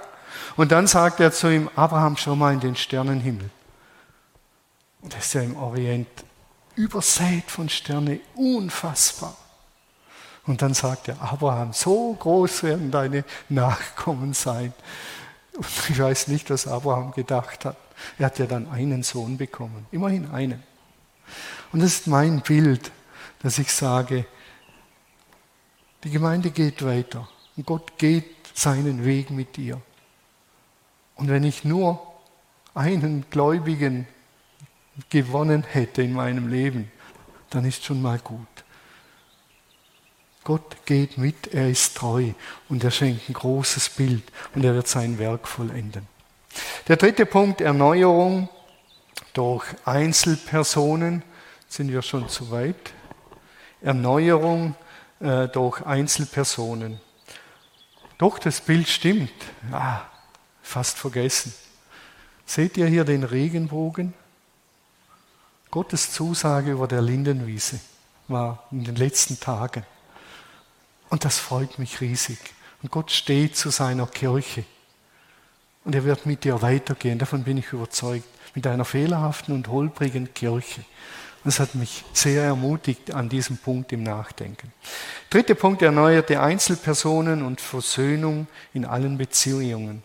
Und 0.55 0.71
dann 0.71 0.87
sagt 0.87 1.19
er 1.19 1.31
zu 1.31 1.51
ihm, 1.51 1.69
Abraham, 1.75 2.17
schau 2.17 2.35
mal 2.35 2.53
in 2.53 2.59
den 2.59 2.75
Sternenhimmel. 2.75 3.49
Und 5.01 5.13
das 5.13 5.25
ist 5.25 5.33
ja 5.33 5.41
im 5.41 5.57
Orient 5.57 6.07
übersät 6.75 7.49
von 7.49 7.69
Sternen, 7.69 8.19
unfassbar. 8.35 9.35
Und 10.45 10.61
dann 10.61 10.73
sagt 10.73 11.07
er, 11.07 11.21
Abraham, 11.21 11.73
so 11.73 12.13
groß 12.13 12.63
werden 12.63 12.91
deine 12.91 13.23
Nachkommen 13.49 14.33
sein. 14.33 14.73
Und 15.53 15.67
ich 15.89 15.99
weiß 15.99 16.27
nicht, 16.27 16.49
was 16.49 16.67
Abraham 16.67 17.11
gedacht 17.11 17.65
hat. 17.65 17.77
Er 18.17 18.25
hat 18.25 18.39
ja 18.39 18.45
dann 18.45 18.69
einen 18.69 19.03
Sohn 19.03 19.37
bekommen, 19.37 19.85
immerhin 19.91 20.31
einen. 20.31 20.63
Und 21.71 21.81
das 21.81 21.93
ist 21.93 22.07
mein 22.07 22.41
Bild, 22.41 22.91
dass 23.41 23.59
ich 23.59 23.71
sage, 23.71 24.25
die 26.03 26.09
Gemeinde 26.09 26.51
geht 26.51 26.83
weiter 26.85 27.27
und 27.55 27.65
Gott 27.65 27.97
geht 27.97 28.25
seinen 28.53 29.05
Weg 29.05 29.29
mit 29.29 29.57
dir. 29.57 29.81
Und 31.15 31.29
wenn 31.29 31.43
ich 31.43 31.63
nur 31.63 32.01
einen 32.73 33.25
Gläubigen 33.29 34.07
gewonnen 35.09 35.63
hätte 35.63 36.01
in 36.01 36.13
meinem 36.13 36.47
Leben, 36.47 36.91
dann 37.49 37.65
ist 37.65 37.83
schon 37.83 38.01
mal 38.01 38.19
gut. 38.19 38.47
Gott 40.43 40.85
geht 40.85 41.17
mit, 41.17 41.53
er 41.53 41.69
ist 41.69 41.95
treu 41.95 42.33
und 42.67 42.83
er 42.83 42.91
schenkt 42.91 43.29
ein 43.29 43.33
großes 43.33 43.89
Bild 43.89 44.23
und 44.53 44.65
er 44.65 44.73
wird 44.73 44.87
sein 44.87 45.17
Werk 45.17 45.47
vollenden. 45.47 46.07
Der 46.87 46.97
dritte 46.97 47.25
Punkt, 47.25 47.61
Erneuerung 47.61 48.49
durch 49.33 49.65
Einzelpersonen, 49.85 51.23
sind 51.69 51.91
wir 51.91 52.01
schon 52.01 52.27
zu 52.27 52.51
weit. 52.51 52.93
Erneuerung 53.81 54.75
äh, 55.23 55.47
durch 55.47 55.85
Einzelpersonen. 55.85 56.99
Doch, 58.17 58.39
das 58.39 58.61
Bild 58.61 58.87
stimmt. 58.89 59.31
Ja, 59.71 60.09
fast 60.61 60.97
vergessen. 60.97 61.53
Seht 62.45 62.77
ihr 62.77 62.87
hier 62.87 63.05
den 63.05 63.23
Regenbogen? 63.23 64.13
Gottes 65.71 66.11
Zusage 66.11 66.71
über 66.71 66.87
der 66.87 67.01
Lindenwiese 67.01 67.79
war 68.27 68.67
in 68.71 68.83
den 68.83 68.95
letzten 68.95 69.39
Tagen. 69.39 69.85
Und 71.09 71.25
das 71.25 71.39
freut 71.39 71.79
mich 71.79 72.01
riesig. 72.01 72.37
Und 72.81 72.91
Gott 72.91 73.09
steht 73.09 73.55
zu 73.55 73.69
seiner 73.69 74.07
Kirche. 74.07 74.65
Und 75.85 75.95
er 75.95 76.03
wird 76.03 76.25
mit 76.25 76.43
dir 76.43 76.61
weitergehen, 76.61 77.17
davon 77.17 77.43
bin 77.43 77.57
ich 77.57 77.71
überzeugt, 77.71 78.27
mit 78.55 78.67
einer 78.67 78.85
fehlerhaften 78.85 79.55
und 79.55 79.67
holprigen 79.69 80.33
Kirche. 80.33 80.83
Das 81.43 81.59
hat 81.59 81.75
mich 81.75 82.05
sehr 82.13 82.43
ermutigt 82.43 83.13
an 83.13 83.27
diesem 83.27 83.57
Punkt 83.57 83.91
im 83.91 84.03
Nachdenken. 84.03 84.71
Dritter 85.29 85.55
Punkt, 85.55 85.81
erneuerte 85.81 86.39
Einzelpersonen 86.39 87.43
und 87.43 87.59
Versöhnung 87.59 88.47
in 88.73 88.85
allen 88.85 89.17
Beziehungen. 89.17 90.03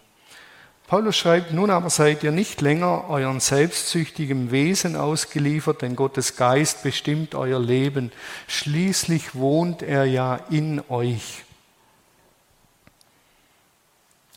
Paulus 0.89 1.17
schreibt, 1.17 1.53
nun 1.53 1.71
aber 1.71 1.91
seid 1.91 2.25
ihr 2.25 2.33
nicht 2.33 2.63
länger 2.63 3.09
euren 3.11 3.41
selbstsüchtigen 3.41 4.51
Wesen 4.51 4.97
ausgeliefert, 4.97 5.83
denn 5.83 5.95
Gottes 5.95 6.35
Geist 6.35 6.83
bestimmt 6.83 7.35
euer 7.35 7.61
Leben. 7.61 8.11
Schließlich 8.47 9.35
wohnt 9.35 9.83
er 9.83 10.07
ja 10.07 10.37
in 10.51 10.83
euch. 10.89 11.45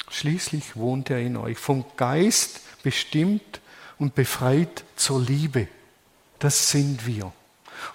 Schließlich 0.10 0.76
wohnt 0.76 1.10
er 1.10 1.20
in 1.20 1.38
euch. 1.38 1.58
Vom 1.58 1.86
Geist 1.96 2.60
bestimmt 2.84 3.62
und 3.98 4.14
befreit 4.14 4.84
zur 4.98 5.22
Liebe. 5.22 5.70
Das 6.42 6.72
sind 6.72 7.06
wir. 7.06 7.32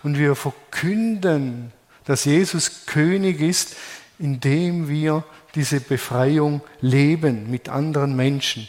Und 0.02 0.18
wir 0.18 0.36
verkünden, 0.36 1.72
dass 2.04 2.24
Jesus 2.24 2.86
König 2.86 3.40
ist, 3.40 3.76
indem 4.18 4.88
wir 4.88 5.24
diese 5.56 5.80
Befreiung 5.80 6.60
leben 6.80 7.50
mit 7.50 7.68
anderen 7.68 8.14
Menschen. 8.14 8.68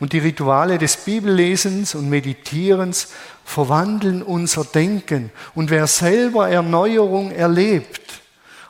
Und 0.00 0.12
die 0.12 0.18
Rituale 0.18 0.78
des 0.78 0.96
Bibellesens 0.96 1.94
und 1.94 2.10
Meditierens 2.10 3.12
verwandeln 3.44 4.20
unser 4.22 4.64
Denken. 4.64 5.30
Und 5.54 5.70
wer 5.70 5.86
selber 5.86 6.48
Erneuerung 6.48 7.30
erlebt 7.30 8.20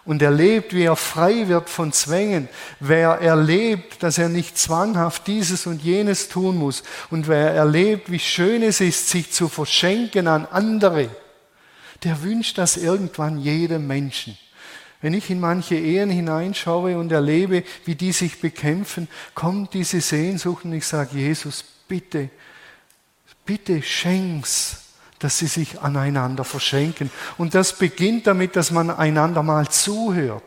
und 0.04 0.20
erlebt, 0.20 0.74
wie 0.74 0.82
er 0.82 0.96
frei 0.96 1.48
wird 1.48 1.70
von 1.70 1.92
Zwängen, 1.92 2.48
wer 2.80 3.20
erlebt, 3.20 4.02
dass 4.02 4.18
er 4.18 4.28
nicht 4.28 4.58
zwanghaft 4.58 5.26
dieses 5.26 5.66
und 5.66 5.82
jenes 5.82 6.28
tun 6.28 6.56
muss 6.56 6.82
und 7.10 7.26
wer 7.26 7.50
erlebt, 7.50 8.10
wie 8.10 8.18
schön 8.18 8.62
es 8.62 8.80
ist, 8.80 9.08
sich 9.08 9.32
zu 9.32 9.48
verschenken 9.48 10.28
an 10.28 10.46
andere, 10.46 11.08
der 12.02 12.22
wünscht 12.22 12.58
das 12.58 12.76
irgendwann 12.76 13.38
jedem 13.38 13.86
Menschen. 13.86 14.36
Wenn 15.00 15.14
ich 15.14 15.28
in 15.30 15.40
manche 15.40 15.74
Ehen 15.74 16.10
hineinschaue 16.10 16.98
und 16.98 17.12
erlebe, 17.12 17.62
wie 17.84 17.94
die 17.94 18.12
sich 18.12 18.40
bekämpfen, 18.40 19.08
kommt 19.34 19.74
diese 19.74 20.00
Sehnsucht 20.00 20.64
und 20.64 20.72
ich 20.72 20.86
sage, 20.86 21.18
Jesus, 21.18 21.64
bitte, 21.86 22.30
bitte 23.44 23.82
schenk's, 23.82 24.83
dass 25.24 25.38
sie 25.38 25.46
sich 25.46 25.80
aneinander 25.80 26.44
verschenken. 26.44 27.10
Und 27.38 27.54
das 27.54 27.78
beginnt 27.78 28.26
damit, 28.26 28.56
dass 28.56 28.70
man 28.70 28.90
einander 28.90 29.42
mal 29.42 29.66
zuhört. 29.68 30.42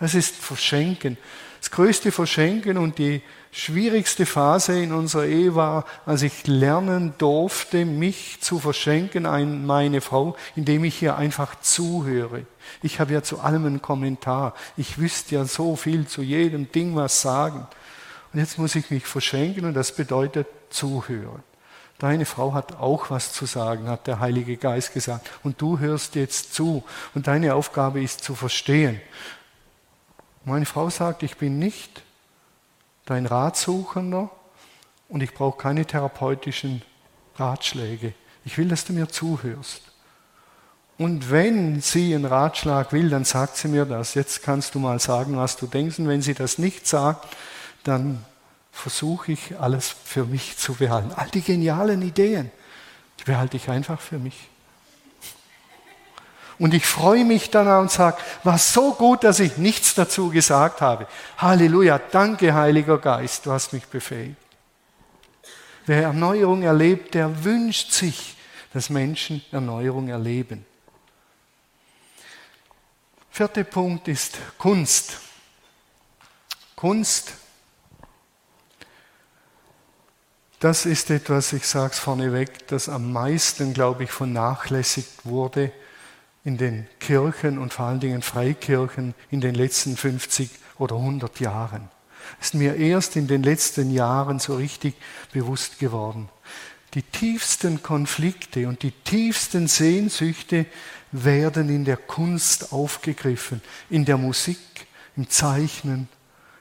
Das 0.00 0.16
ist 0.16 0.34
Verschenken. 0.34 1.16
Das 1.60 1.70
größte 1.70 2.10
Verschenken 2.10 2.78
und 2.78 2.98
die 2.98 3.22
schwierigste 3.52 4.26
Phase 4.26 4.82
in 4.82 4.92
unserer 4.92 5.26
Ehe 5.26 5.54
war, 5.54 5.84
als 6.04 6.22
ich 6.22 6.48
lernen 6.48 7.14
durfte, 7.18 7.84
mich 7.84 8.38
zu 8.40 8.58
verschenken 8.58 9.24
an 9.24 9.64
meine 9.64 10.00
Frau, 10.00 10.36
indem 10.56 10.82
ich 10.82 11.00
ihr 11.00 11.16
einfach 11.16 11.60
zuhöre. 11.60 12.44
Ich 12.82 12.98
habe 12.98 13.12
ja 13.12 13.22
zu 13.22 13.38
allem 13.38 13.66
einen 13.66 13.82
Kommentar. 13.82 14.54
Ich 14.76 14.98
wüsste 14.98 15.36
ja 15.36 15.44
so 15.44 15.76
viel 15.76 16.08
zu 16.08 16.22
jedem 16.22 16.72
Ding 16.72 16.96
was 16.96 17.22
sagen. 17.22 17.68
Und 18.32 18.40
jetzt 18.40 18.58
muss 18.58 18.74
ich 18.74 18.90
mich 18.90 19.06
verschenken 19.06 19.64
und 19.64 19.74
das 19.74 19.92
bedeutet 19.92 20.48
zuhören. 20.70 21.44
Deine 21.98 22.26
Frau 22.26 22.52
hat 22.52 22.76
auch 22.78 23.10
was 23.10 23.32
zu 23.32 23.46
sagen, 23.46 23.88
hat 23.88 24.06
der 24.06 24.20
Heilige 24.20 24.56
Geist 24.58 24.92
gesagt. 24.92 25.30
Und 25.42 25.60
du 25.60 25.78
hörst 25.78 26.14
jetzt 26.14 26.52
zu. 26.54 26.84
Und 27.14 27.26
deine 27.26 27.54
Aufgabe 27.54 28.02
ist 28.02 28.22
zu 28.22 28.34
verstehen. 28.34 29.00
Meine 30.44 30.66
Frau 30.66 30.90
sagt, 30.90 31.22
ich 31.22 31.38
bin 31.38 31.58
nicht 31.58 32.02
dein 33.06 33.24
Ratsuchender 33.24 34.30
und 35.08 35.22
ich 35.22 35.32
brauche 35.32 35.58
keine 35.58 35.86
therapeutischen 35.86 36.82
Ratschläge. 37.36 38.12
Ich 38.44 38.58
will, 38.58 38.68
dass 38.68 38.84
du 38.84 38.92
mir 38.92 39.08
zuhörst. 39.08 39.82
Und 40.98 41.30
wenn 41.30 41.80
sie 41.80 42.14
einen 42.14 42.24
Ratschlag 42.24 42.92
will, 42.92 43.10
dann 43.10 43.24
sagt 43.24 43.56
sie 43.56 43.68
mir 43.68 43.84
das. 43.84 44.14
Jetzt 44.14 44.42
kannst 44.42 44.74
du 44.74 44.78
mal 44.78 44.98
sagen, 44.98 45.36
was 45.36 45.56
du 45.56 45.66
denkst. 45.66 45.98
Und 45.98 46.08
wenn 46.08 46.22
sie 46.22 46.34
das 46.34 46.58
nicht 46.58 46.86
sagt, 46.86 47.26
dann 47.84 48.24
versuche 48.76 49.32
ich 49.32 49.58
alles 49.58 49.94
für 50.04 50.26
mich 50.26 50.58
zu 50.58 50.74
behalten. 50.74 51.10
All 51.16 51.28
die 51.30 51.40
genialen 51.40 52.02
Ideen, 52.02 52.50
die 53.18 53.24
behalte 53.24 53.56
ich 53.56 53.70
einfach 53.70 53.98
für 53.98 54.18
mich. 54.18 54.48
Und 56.58 56.74
ich 56.74 56.86
freue 56.86 57.24
mich 57.24 57.50
dann 57.50 57.68
und 57.68 57.90
sage, 57.90 58.18
war 58.44 58.58
so 58.58 58.92
gut, 58.92 59.24
dass 59.24 59.40
ich 59.40 59.56
nichts 59.56 59.94
dazu 59.94 60.30
gesagt 60.30 60.82
habe. 60.82 61.06
Halleluja, 61.38 61.98
danke 61.98 62.54
Heiliger 62.54 62.98
Geist, 62.98 63.46
du 63.46 63.52
hast 63.52 63.72
mich 63.72 63.86
befähigt. 63.86 64.36
Wer 65.86 66.02
Erneuerung 66.02 66.62
erlebt, 66.62 67.14
der 67.14 67.44
wünscht 67.44 67.92
sich, 67.92 68.36
dass 68.72 68.90
Menschen 68.90 69.42
Erneuerung 69.52 70.08
erleben. 70.08 70.66
Vierter 73.30 73.64
Punkt 73.64 74.08
ist 74.08 74.38
Kunst. 74.58 75.18
Kunst, 76.74 77.34
das 80.60 80.86
ist 80.86 81.10
etwas, 81.10 81.52
ich 81.52 81.66
sage 81.66 81.92
es 81.92 81.98
vorneweg, 81.98 82.66
das 82.68 82.88
am 82.88 83.12
meisten, 83.12 83.74
glaube 83.74 84.04
ich, 84.04 84.10
vernachlässigt 84.10 85.24
wurde 85.24 85.72
in 86.44 86.56
den 86.56 86.86
Kirchen 87.00 87.58
und 87.58 87.74
vor 87.74 87.86
allen 87.86 88.00
Dingen 88.00 88.22
Freikirchen 88.22 89.14
in 89.30 89.40
den 89.40 89.54
letzten 89.54 89.96
50 89.96 90.50
oder 90.78 90.96
100 90.96 91.40
Jahren. 91.40 91.90
Ist 92.40 92.54
mir 92.54 92.76
erst 92.76 93.16
in 93.16 93.26
den 93.26 93.42
letzten 93.42 93.90
Jahren 93.90 94.38
so 94.38 94.56
richtig 94.56 94.94
bewusst 95.32 95.78
geworden. 95.78 96.28
Die 96.94 97.02
tiefsten 97.02 97.82
Konflikte 97.82 98.68
und 98.68 98.82
die 98.82 98.90
tiefsten 98.90 99.68
Sehnsüchte 99.68 100.66
werden 101.12 101.68
in 101.68 101.84
der 101.84 101.96
Kunst 101.96 102.72
aufgegriffen, 102.72 103.60
in 103.90 104.04
der 104.04 104.16
Musik, 104.16 104.58
im 105.16 105.28
Zeichnen, 105.28 106.08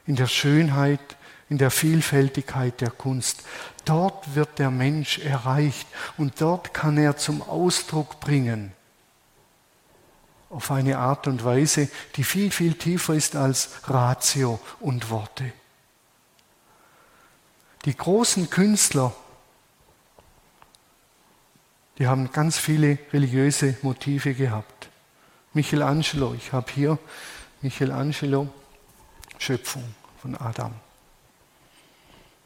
in 0.05 0.15
der 0.15 0.27
Schönheit, 0.27 0.99
in 1.49 1.57
der 1.57 1.71
Vielfältigkeit 1.71 2.81
der 2.81 2.89
Kunst. 2.89 3.43
Dort 3.85 4.35
wird 4.35 4.57
der 4.57 4.71
Mensch 4.71 5.19
erreicht 5.19 5.87
und 6.17 6.41
dort 6.41 6.73
kann 6.73 6.97
er 6.97 7.17
zum 7.17 7.41
Ausdruck 7.43 8.19
bringen, 8.19 8.73
auf 10.49 10.71
eine 10.71 10.97
Art 10.97 11.27
und 11.27 11.43
Weise, 11.43 11.89
die 12.15 12.23
viel, 12.23 12.49
viel 12.49 12.73
tiefer 12.73 13.13
ist 13.13 13.35
als 13.35 13.69
Ratio 13.87 14.59
und 14.79 15.09
Worte. 15.09 15.53
Die 17.85 17.95
großen 17.95 18.49
Künstler, 18.49 19.13
die 21.99 22.07
haben 22.07 22.31
ganz 22.31 22.57
viele 22.57 22.97
religiöse 23.13 23.77
Motive 23.83 24.33
gehabt. 24.33 24.89
Michelangelo, 25.53 26.33
ich 26.33 26.51
habe 26.51 26.71
hier 26.71 26.97
Michelangelo, 27.61 28.49
Schöpfung 29.37 29.83
von 30.21 30.35
Adam. 30.35 30.73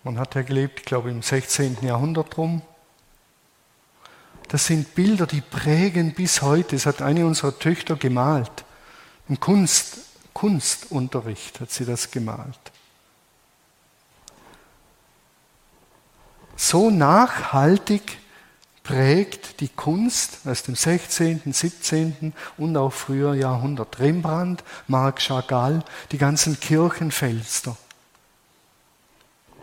Man 0.03 0.17
hat 0.17 0.35
ja 0.35 0.41
gelebt, 0.41 0.79
ich 0.79 0.85
glaube 0.85 1.09
im 1.09 1.21
16. 1.21 1.77
Jahrhundert 1.81 2.37
rum. 2.37 2.61
Das 4.47 4.65
sind 4.65 4.95
Bilder, 4.95 5.27
die 5.27 5.41
prägen 5.41 6.13
bis 6.13 6.41
heute. 6.41 6.75
Es 6.75 6.85
hat 6.85 7.01
eine 7.01 7.25
unserer 7.25 7.57
Töchter 7.57 7.95
gemalt. 7.95 8.65
Im 9.27 9.39
Kunst, 9.39 9.99
Kunstunterricht 10.33 11.59
hat 11.59 11.71
sie 11.71 11.85
das 11.85 12.09
gemalt. 12.09 12.59
So 16.55 16.89
nachhaltig 16.89 18.17
prägt 18.83 19.59
die 19.59 19.69
Kunst 19.69 20.39
aus 20.45 20.63
dem 20.63 20.75
16., 20.75 21.41
17. 21.45 22.33
und 22.57 22.75
auch 22.75 22.91
früher 22.91 23.35
Jahrhundert. 23.35 23.99
Rembrandt, 23.99 24.63
Marc 24.87 25.21
Chagall, 25.21 25.83
die 26.11 26.17
ganzen 26.17 26.59
Kirchenfenster. 26.59 27.77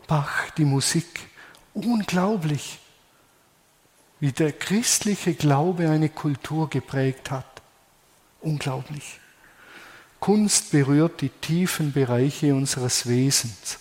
Bach, 0.07 0.51
die 0.57 0.65
Musik. 0.65 1.07
Unglaublich 1.75 2.79
wie 4.21 4.33
der 4.33 4.53
christliche 4.53 5.35
Glaube 5.35 5.91
eine 5.91 6.09
Kultur 6.09 6.71
geprägt 6.71 7.31
hat. 7.31 7.63
Unglaublich. 8.41 9.21
Kunst 10.21 10.71
berührt 10.71 11.21
die 11.21 11.29
tiefen 11.29 11.93
Bereiche 11.93 12.55
unseres 12.55 13.07
Wesens. 13.07 13.79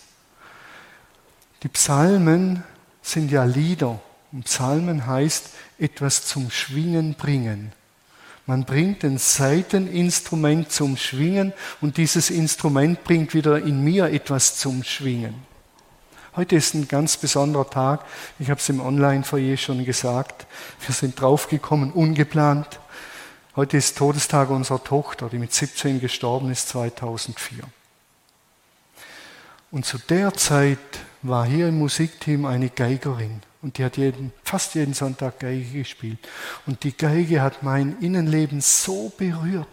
Die 1.62 1.68
Psalmen 1.68 2.62
sind 3.02 3.30
ja 3.30 3.44
Lieder. 3.44 4.00
Und 4.32 4.44
Psalmen 4.44 5.06
heißt 5.06 5.50
etwas 5.78 6.26
zum 6.26 6.50
Schwingen 6.50 7.14
bringen. 7.14 7.72
Man 8.44 8.64
bringt 8.64 9.02
ein 9.04 9.18
Saiteninstrument 9.18 10.70
zum 10.70 10.96
Schwingen 10.96 11.52
und 11.80 11.96
dieses 11.96 12.30
Instrument 12.30 13.02
bringt 13.02 13.34
wieder 13.34 13.58
in 13.62 13.82
mir 13.82 14.06
etwas 14.06 14.56
zum 14.56 14.84
Schwingen. 14.84 15.34
Heute 16.36 16.56
ist 16.56 16.74
ein 16.74 16.86
ganz 16.86 17.16
besonderer 17.16 17.70
Tag. 17.70 18.04
Ich 18.38 18.50
habe 18.50 18.60
es 18.60 18.68
im 18.68 18.80
Online-Foyer 18.80 19.56
schon 19.56 19.86
gesagt. 19.86 20.46
Wir 20.84 20.94
sind 20.94 21.18
draufgekommen, 21.18 21.92
ungeplant. 21.92 22.78
Heute 23.56 23.78
ist 23.78 23.96
Todestag 23.96 24.50
unserer 24.50 24.84
Tochter, 24.84 25.30
die 25.30 25.38
mit 25.38 25.54
17 25.54 25.98
gestorben 25.98 26.50
ist, 26.50 26.68
2004. 26.68 27.64
Und 29.70 29.86
zu 29.86 29.96
der 29.96 30.34
Zeit 30.34 30.78
war 31.22 31.46
hier 31.46 31.68
im 31.68 31.78
Musikteam 31.78 32.44
eine 32.44 32.68
Geigerin 32.68 33.40
und 33.62 33.78
die 33.78 33.84
hat 33.86 33.96
jeden, 33.96 34.30
fast 34.44 34.74
jeden 34.74 34.92
Sonntag 34.92 35.40
Geige 35.40 35.78
gespielt. 35.78 36.18
Und 36.66 36.84
die 36.84 36.94
Geige 36.94 37.40
hat 37.40 37.62
mein 37.62 37.96
Innenleben 38.02 38.60
so 38.60 39.10
berührt, 39.16 39.66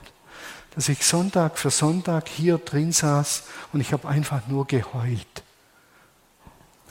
dass 0.76 0.88
ich 0.88 1.06
Sonntag 1.06 1.60
für 1.60 1.72
Sonntag 1.72 2.30
hier 2.30 2.58
drin 2.58 2.94
saß 2.94 3.44
und 3.74 3.82
ich 3.82 3.92
habe 3.92 4.08
einfach 4.08 4.48
nur 4.48 4.66
geheult 4.66 5.43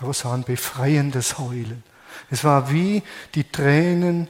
Aber 0.02 0.10
es 0.10 0.24
war 0.24 0.34
ein 0.34 0.42
befreiendes 0.42 1.38
Heulen. 1.38 1.84
Es 2.28 2.42
war 2.42 2.72
wie 2.72 3.04
die 3.36 3.44
Tränen 3.44 4.28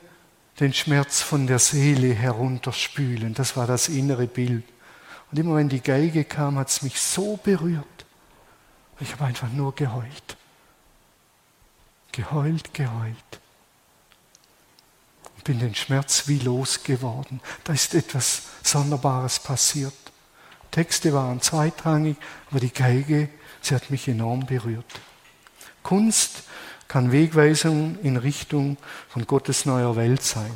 den 0.60 0.74
Schmerz 0.74 1.22
von 1.22 1.46
der 1.46 1.58
Seele 1.58 2.12
herunterspülen. 2.12 3.32
Das 3.32 3.56
war 3.56 3.66
das 3.66 3.88
innere 3.88 4.26
Bild. 4.26 4.64
Und 5.30 5.38
immer 5.38 5.56
wenn 5.56 5.70
die 5.70 5.80
Geige 5.80 6.24
kam, 6.24 6.58
hat 6.58 6.68
es 6.68 6.82
mich 6.82 7.00
so 7.00 7.38
berührt. 7.42 7.86
Ich 9.00 9.12
habe 9.12 9.24
einfach 9.24 9.50
nur 9.50 9.74
geheult. 9.74 10.36
Geheult, 12.12 12.74
geheult. 12.74 13.16
Ich 15.38 15.44
bin 15.44 15.58
den 15.58 15.74
Schmerz 15.74 16.28
wie 16.28 16.38
losgeworden. 16.38 17.40
Da 17.64 17.72
ist 17.72 17.94
etwas 17.94 18.42
Sonderbares 18.62 19.40
passiert. 19.40 19.94
Texte 20.70 21.14
waren 21.14 21.40
zweitrangig, 21.40 22.18
aber 22.50 22.60
die 22.60 22.72
Geige, 22.72 23.30
sie 23.62 23.74
hat 23.74 23.90
mich 23.90 24.06
enorm 24.06 24.44
berührt. 24.44 25.00
Kunst 25.82 26.44
kann 26.88 27.10
Wegweisung 27.10 27.98
in 28.02 28.18
Richtung 28.18 28.76
von 29.08 29.26
Gottes 29.26 29.64
neuer 29.64 29.96
Welt 29.96 30.22
sein. 30.22 30.52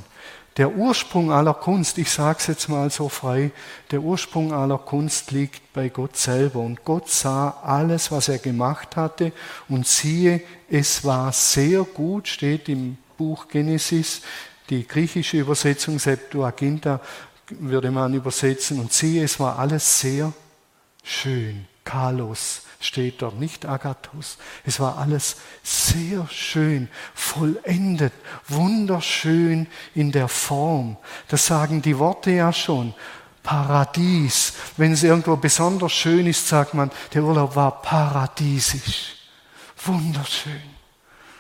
Der 0.57 0.75
Ursprung 0.75 1.33
aller 1.33 1.55
Kunst, 1.55 1.99
ich 1.99 2.11
sage 2.11 2.39
es 2.41 2.47
jetzt 2.47 2.69
mal 2.69 2.91
so 2.91 3.09
frei, 3.09 3.51
der 3.91 4.01
Ursprung 4.01 4.53
aller 4.53 4.79
Kunst 4.79 5.31
liegt 5.31 5.73
bei 5.75 5.89
Gott 5.91 6.17
selber. 6.17 6.61
Und 6.61 6.85
Gott 6.85 7.11
sah 7.11 7.51
alles, 7.63 8.11
was 8.11 8.29
er 8.29 8.39
gemacht 8.39 8.97
hatte 8.97 9.33
und 9.69 9.87
siehe, 9.87 10.43
es 10.71 11.05
war 11.05 11.33
sehr 11.33 11.85
gut, 11.85 12.29
steht 12.29 12.69
im 12.69 12.97
Buch 13.19 13.49
Genesis, 13.49 14.23
die 14.69 14.87
griechische 14.87 15.39
Übersetzung 15.39 15.99
Septuaginta 15.99 17.01
würde 17.49 17.91
man 17.91 18.13
übersetzen 18.15 18.81
und 18.81 18.93
siehe, 18.93 19.25
es 19.25 19.39
war 19.39 19.59
alles 19.59 20.01
sehr 20.01 20.33
schön, 21.03 21.67
Kalos 21.85 22.66
steht 22.87 23.23
dort, 23.23 23.39
nicht 23.39 23.67
Agathos. 23.67 24.39
Es 24.65 24.81
war 24.81 24.99
alles 24.99 25.37
sehr 25.63 26.27
schön, 26.29 26.89
vollendet, 27.15 28.13
wunderschön 28.49 29.67
in 29.95 30.13
der 30.13 30.29
Form. 30.29 30.97
Das 31.29 31.47
sagen 31.47 31.83
die 31.83 31.99
Worte 31.99 32.31
ja 32.31 32.53
schon. 32.53 32.95
Paradies. 33.43 34.55
Wenn 34.77 34.93
es 34.93 35.05
irgendwo 35.05 35.37
besonders 35.37 35.93
schön 35.93 36.27
ist, 36.27 36.49
sagt 36.49 36.75
man, 36.75 36.91
der 37.15 37.23
Urlaub 37.23 37.55
war 37.55 37.81
paradiesisch. 37.81 39.15
Wunderschön. 39.85 40.63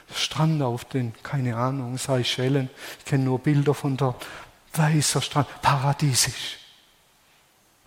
Der 0.08 0.14
Strand 0.14 0.62
auf 0.62 0.84
den, 0.84 1.12
keine 1.24 1.56
Ahnung, 1.56 1.98
Seychellen. 1.98 2.70
Ich 3.00 3.06
kenne 3.06 3.24
nur 3.24 3.40
Bilder 3.40 3.74
von 3.74 3.96
dort. 3.96 4.24
Weißer 4.72 5.20
Strand. 5.20 5.48
Paradiesisch. 5.62 6.58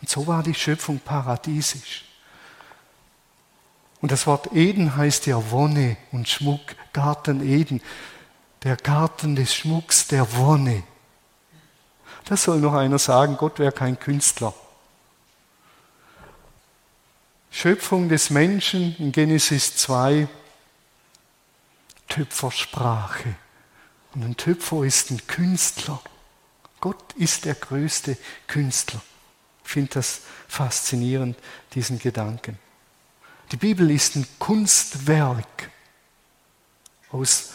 Und 0.02 0.10
so 0.10 0.28
war 0.28 0.44
die 0.44 0.54
Schöpfung 0.54 1.00
paradiesisch. 1.00 2.09
Und 4.02 4.12
das 4.12 4.28
Wort 4.28 4.54
Eden 4.54 4.96
heißt 4.96 5.26
ja 5.26 5.52
Wonne 5.52 5.98
und 6.12 6.30
Schmuck, 6.30 6.62
Garten 6.94 7.48
Eden, 7.48 7.82
der 8.64 8.78
Garten 8.78 9.36
des 9.36 9.54
Schmucks, 9.54 10.08
der 10.08 10.36
Wonne. 10.36 10.84
Das 12.26 12.44
soll 12.44 12.60
noch 12.60 12.74
einer 12.74 13.00
sagen, 13.00 13.38
Gott 13.38 13.60
wäre 13.60 13.72
kein 13.72 14.00
Künstler. 14.00 14.54
Schöpfung 17.52 18.10
des 18.10 18.30
Menschen 18.30 18.96
in 19.00 19.12
Genesis 19.12 19.76
2, 19.78 20.28
Töpfersprache. 22.08 23.36
Und 24.14 24.24
ein 24.24 24.38
Töpfer 24.38 24.84
ist 24.84 25.12
ein 25.12 25.26
Künstler. 25.28 26.02
Gott 26.80 27.14
ist 27.14 27.46
der 27.46 27.56
größte 27.56 28.18
Künstler. 28.48 29.02
Ich 29.64 29.72
finde 29.72 29.92
das 29.96 30.22
faszinierend, 30.48 31.38
diesen 31.74 32.00
Gedanken. 32.00 32.58
Die 33.52 33.58
Bibel 33.58 33.90
ist 33.90 34.16
ein 34.16 34.28
Kunstwerk 34.38 35.70
aus 37.12 37.50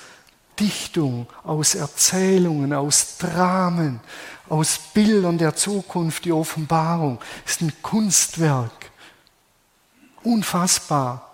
Dichtung, 0.58 1.26
aus 1.42 1.74
Erzählungen, 1.74 2.72
aus 2.72 3.18
Dramen, 3.18 4.00
aus 4.48 4.78
Bildern 4.92 5.38
der 5.38 5.54
Zukunft, 5.54 6.24
die 6.24 6.32
Offenbarung. 6.32 7.20
Ist 7.46 7.60
ein 7.60 7.72
Kunstwerk. 7.82 8.90
Unfassbar. 10.22 11.30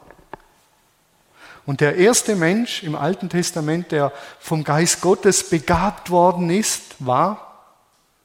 Und 1.67 1.81
der 1.81 1.97
erste 1.97 2.35
Mensch 2.35 2.83
im 2.83 2.95
Alten 2.95 3.29
Testament, 3.29 3.93
der 3.93 4.13
vom 4.41 4.65
Geist 4.65 5.01
Gottes 5.01 5.49
begabt 5.49 6.11
worden 6.11 6.51
ist, 6.51 6.97
war 6.99 7.65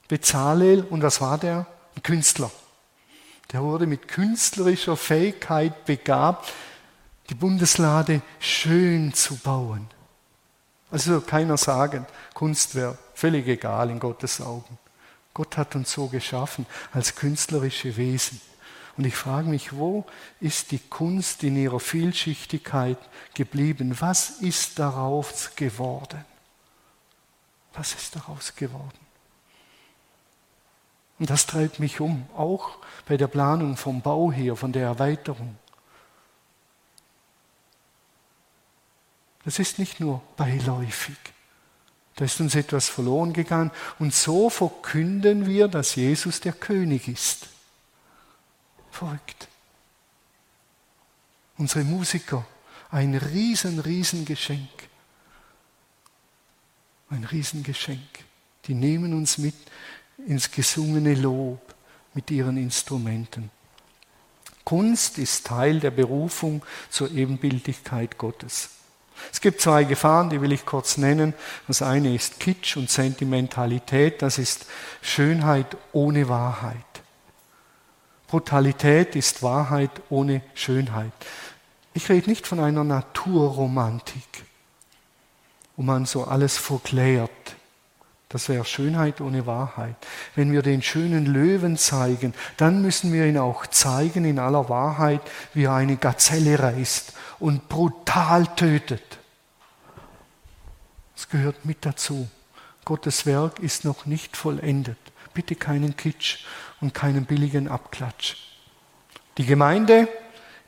Bezalel. 0.08 0.84
Und 0.88 1.02
was 1.02 1.20
war 1.20 1.38
der? 1.38 1.66
Ein 1.94 2.02
Künstler. 2.02 2.50
Der 3.52 3.62
wurde 3.62 3.86
mit 3.86 4.08
künstlerischer 4.08 4.96
Fähigkeit 4.96 5.84
begabt, 5.84 6.52
die 7.30 7.34
Bundeslade 7.34 8.22
schön 8.40 9.12
zu 9.12 9.36
bauen. 9.36 9.88
Also 10.90 11.20
keiner 11.20 11.56
sagen, 11.56 12.06
Kunst 12.34 12.74
wäre 12.74 12.96
völlig 13.14 13.46
egal 13.48 13.90
in 13.90 13.98
Gottes 13.98 14.40
Augen. 14.40 14.78
Gott 15.34 15.56
hat 15.56 15.74
uns 15.74 15.92
so 15.92 16.06
geschaffen 16.06 16.66
als 16.92 17.14
künstlerische 17.14 17.96
Wesen. 17.96 18.40
Und 18.96 19.04
ich 19.04 19.14
frage 19.14 19.48
mich, 19.48 19.74
wo 19.74 20.06
ist 20.40 20.70
die 20.70 20.78
Kunst 20.78 21.42
in 21.42 21.56
ihrer 21.56 21.80
Vielschichtigkeit 21.80 22.98
geblieben? 23.34 23.94
Was 24.00 24.30
ist 24.30 24.78
daraus 24.78 25.50
geworden? 25.54 26.24
Was 27.74 27.94
ist 27.94 28.16
daraus 28.16 28.54
geworden? 28.54 29.05
Und 31.18 31.30
das 31.30 31.46
treibt 31.46 31.80
mich 31.80 32.00
um, 32.00 32.28
auch 32.36 32.78
bei 33.06 33.16
der 33.16 33.28
Planung 33.28 33.76
vom 33.76 34.02
Bau 34.02 34.30
her, 34.30 34.56
von 34.56 34.72
der 34.72 34.82
Erweiterung. 34.82 35.56
Das 39.44 39.58
ist 39.58 39.78
nicht 39.78 40.00
nur 40.00 40.20
beiläufig. 40.36 41.16
Da 42.16 42.24
ist 42.24 42.40
uns 42.40 42.54
etwas 42.54 42.88
verloren 42.88 43.32
gegangen. 43.32 43.70
Und 43.98 44.12
so 44.14 44.50
verkünden 44.50 45.46
wir, 45.46 45.68
dass 45.68 45.94
Jesus 45.94 46.40
der 46.40 46.52
König 46.52 47.08
ist. 47.08 47.46
Verrückt. 48.90 49.48
Unsere 51.58 51.84
Musiker, 51.84 52.44
ein 52.90 53.14
riesen, 53.14 53.78
riesen 53.78 54.24
Geschenk. 54.24 54.68
Ein 57.10 57.24
Riesengeschenk. 57.24 58.00
Die 58.66 58.74
nehmen 58.74 59.14
uns 59.14 59.38
mit 59.38 59.54
ins 60.26 60.50
gesungene 60.50 61.14
Lob 61.14 61.60
mit 62.14 62.30
ihren 62.30 62.56
Instrumenten. 62.56 63.50
Kunst 64.64 65.18
ist 65.18 65.46
Teil 65.46 65.80
der 65.80 65.92
Berufung 65.92 66.64
zur 66.90 67.10
Ebenbildlichkeit 67.10 68.18
Gottes. 68.18 68.70
Es 69.32 69.40
gibt 69.40 69.60
zwei 69.60 69.84
Gefahren, 69.84 70.30
die 70.30 70.40
will 70.40 70.52
ich 70.52 70.66
kurz 70.66 70.96
nennen. 70.96 71.34
Das 71.68 71.82
eine 71.82 72.14
ist 72.14 72.40
Kitsch 72.40 72.76
und 72.76 72.90
Sentimentalität, 72.90 74.22
das 74.22 74.38
ist 74.38 74.66
Schönheit 75.00 75.76
ohne 75.92 76.28
Wahrheit. 76.28 76.76
Brutalität 78.26 79.14
ist 79.14 79.42
Wahrheit 79.42 79.90
ohne 80.10 80.42
Schönheit. 80.54 81.12
Ich 81.94 82.08
rede 82.08 82.28
nicht 82.28 82.46
von 82.46 82.60
einer 82.60 82.84
Naturromantik, 82.84 84.44
wo 85.76 85.82
man 85.82 86.06
so 86.06 86.24
alles 86.24 86.58
verklärt, 86.58 87.55
das 88.36 88.50
wäre 88.50 88.66
Schönheit 88.66 89.22
ohne 89.22 89.46
Wahrheit. 89.46 89.96
Wenn 90.34 90.52
wir 90.52 90.60
den 90.60 90.82
schönen 90.82 91.24
Löwen 91.24 91.78
zeigen, 91.78 92.34
dann 92.58 92.82
müssen 92.82 93.10
wir 93.10 93.24
ihn 93.24 93.38
auch 93.38 93.66
zeigen 93.66 94.26
in 94.26 94.38
aller 94.38 94.68
Wahrheit, 94.68 95.22
wie 95.54 95.64
er 95.64 95.72
eine 95.72 95.96
Gazelle 95.96 96.58
reißt 96.58 97.14
und 97.38 97.70
brutal 97.70 98.46
tötet. 98.54 99.02
Das 101.14 101.30
gehört 101.30 101.64
mit 101.64 101.78
dazu. 101.86 102.28
Gottes 102.84 103.24
Werk 103.24 103.58
ist 103.60 103.86
noch 103.86 104.04
nicht 104.04 104.36
vollendet. 104.36 104.98
Bitte 105.32 105.54
keinen 105.54 105.96
Kitsch 105.96 106.44
und 106.82 106.92
keinen 106.92 107.24
billigen 107.24 107.68
Abklatsch. 107.68 108.36
Die 109.38 109.46
Gemeinde 109.46 110.08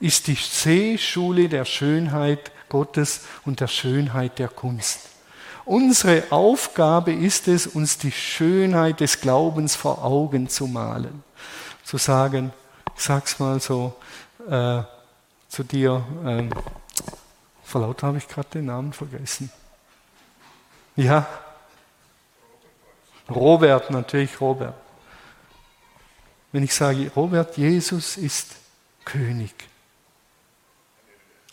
ist 0.00 0.26
die 0.26 0.36
Seeschule 0.36 1.50
der 1.50 1.66
Schönheit 1.66 2.50
Gottes 2.70 3.26
und 3.44 3.60
der 3.60 3.68
Schönheit 3.68 4.38
der 4.38 4.48
Kunst. 4.48 5.17
Unsere 5.68 6.32
Aufgabe 6.32 7.12
ist 7.12 7.46
es, 7.46 7.66
uns 7.66 7.98
die 7.98 8.10
Schönheit 8.10 9.00
des 9.00 9.20
Glaubens 9.20 9.76
vor 9.76 10.02
Augen 10.02 10.48
zu 10.48 10.66
malen. 10.66 11.22
Zu 11.84 11.98
sagen, 11.98 12.54
ich 12.96 13.02
sag's 13.02 13.38
mal 13.38 13.60
so 13.60 13.94
äh, 14.48 14.80
zu 15.50 15.64
dir, 15.64 16.02
äh, 16.24 16.48
vor 17.62 17.82
lauter 17.82 18.06
habe 18.06 18.16
ich 18.16 18.26
gerade 18.26 18.48
den 18.48 18.64
Namen 18.64 18.94
vergessen. 18.94 19.52
Ja? 20.96 21.26
Robert, 23.28 23.90
natürlich 23.90 24.40
Robert. 24.40 24.74
Wenn 26.50 26.62
ich 26.62 26.74
sage, 26.74 27.12
Robert, 27.14 27.58
Jesus 27.58 28.16
ist 28.16 28.56
König. 29.04 29.52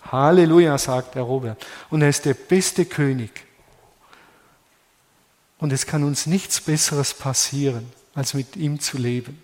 Halleluja, 0.09 0.77
sagt 0.77 1.15
der 1.15 1.23
Robert. 1.23 1.65
Und 1.89 2.01
er 2.01 2.07
ist 2.07 2.23
der 2.23 2.33
beste 2.33 2.85
König. 2.85 3.45
Und 5.57 5.71
es 5.71 5.85
kann 5.85 6.03
uns 6.03 6.25
nichts 6.25 6.61
Besseres 6.61 7.13
passieren, 7.13 7.91
als 8.13 8.33
mit 8.33 8.55
ihm 8.55 8.79
zu 8.79 8.97
leben. 8.97 9.41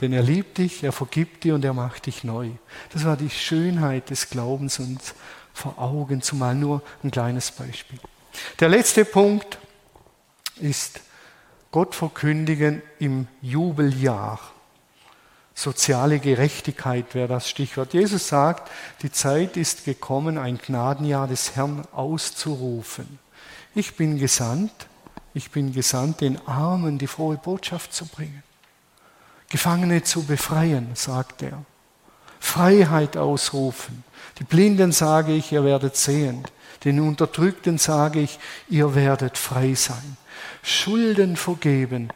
Denn 0.00 0.12
er 0.12 0.22
liebt 0.22 0.58
dich, 0.58 0.82
er 0.82 0.92
vergibt 0.92 1.44
dir 1.44 1.54
und 1.54 1.64
er 1.64 1.74
macht 1.74 2.06
dich 2.06 2.24
neu. 2.24 2.50
Das 2.92 3.04
war 3.04 3.16
die 3.16 3.30
Schönheit 3.30 4.10
des 4.10 4.30
Glaubens 4.30 4.78
und 4.78 5.00
vor 5.52 5.78
Augen, 5.78 6.22
zumal 6.22 6.54
nur 6.54 6.82
ein 7.02 7.10
kleines 7.10 7.50
Beispiel. 7.50 7.98
Der 8.60 8.68
letzte 8.68 9.04
Punkt 9.04 9.58
ist 10.56 11.00
Gott 11.70 11.94
verkündigen 11.94 12.82
im 12.98 13.28
Jubeljahr. 13.42 14.40
Soziale 15.54 16.18
Gerechtigkeit 16.18 17.14
wäre 17.14 17.28
das 17.28 17.50
Stichwort. 17.50 17.92
Jesus 17.92 18.28
sagt, 18.28 18.70
die 19.02 19.12
Zeit 19.12 19.56
ist 19.56 19.84
gekommen, 19.84 20.38
ein 20.38 20.58
Gnadenjahr 20.58 21.28
des 21.28 21.54
Herrn 21.56 21.86
auszurufen. 21.92 23.18
Ich 23.74 23.96
bin 23.96 24.18
gesandt, 24.18 24.88
ich 25.32 25.50
bin 25.50 25.72
gesandt, 25.72 26.20
den 26.20 26.38
Armen 26.46 26.98
die 26.98 27.06
frohe 27.06 27.36
Botschaft 27.36 27.92
zu 27.92 28.06
bringen. 28.06 28.42
Gefangene 29.48 30.02
zu 30.02 30.24
befreien, 30.24 30.90
sagt 30.94 31.42
er. 31.42 31.64
Freiheit 32.40 33.16
ausrufen. 33.16 34.04
Die 34.38 34.44
Blinden 34.44 34.92
sage 34.92 35.32
ich, 35.32 35.52
ihr 35.52 35.64
werdet 35.64 35.96
sehend. 35.96 36.50
Den 36.84 37.00
Unterdrückten 37.00 37.78
sage 37.78 38.20
ich, 38.20 38.38
ihr 38.68 38.94
werdet 38.94 39.36
frei 39.36 39.74
sein. 39.74 40.16
Schulden 40.62 41.36
vergeben, 41.36 42.10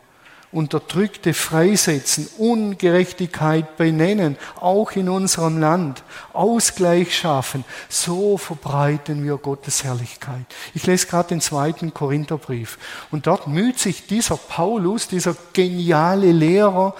Unterdrückte 0.54 1.34
freisetzen, 1.34 2.28
Ungerechtigkeit 2.38 3.76
benennen, 3.76 4.36
auch 4.60 4.92
in 4.92 5.08
unserem 5.08 5.58
Land, 5.58 6.02
Ausgleich 6.32 7.16
schaffen. 7.16 7.64
So 7.88 8.38
verbreiten 8.38 9.24
wir 9.24 9.36
Gottes 9.36 9.84
Herrlichkeit. 9.84 10.46
Ich 10.72 10.86
lese 10.86 11.08
gerade 11.08 11.30
den 11.30 11.40
zweiten 11.40 11.92
Korintherbrief 11.92 12.78
und 13.10 13.26
dort 13.26 13.48
müht 13.48 13.78
sich 13.78 14.06
dieser 14.06 14.36
Paulus, 14.36 15.08
dieser 15.08 15.36
geniale 15.52 16.32
Lehrer, 16.32 16.94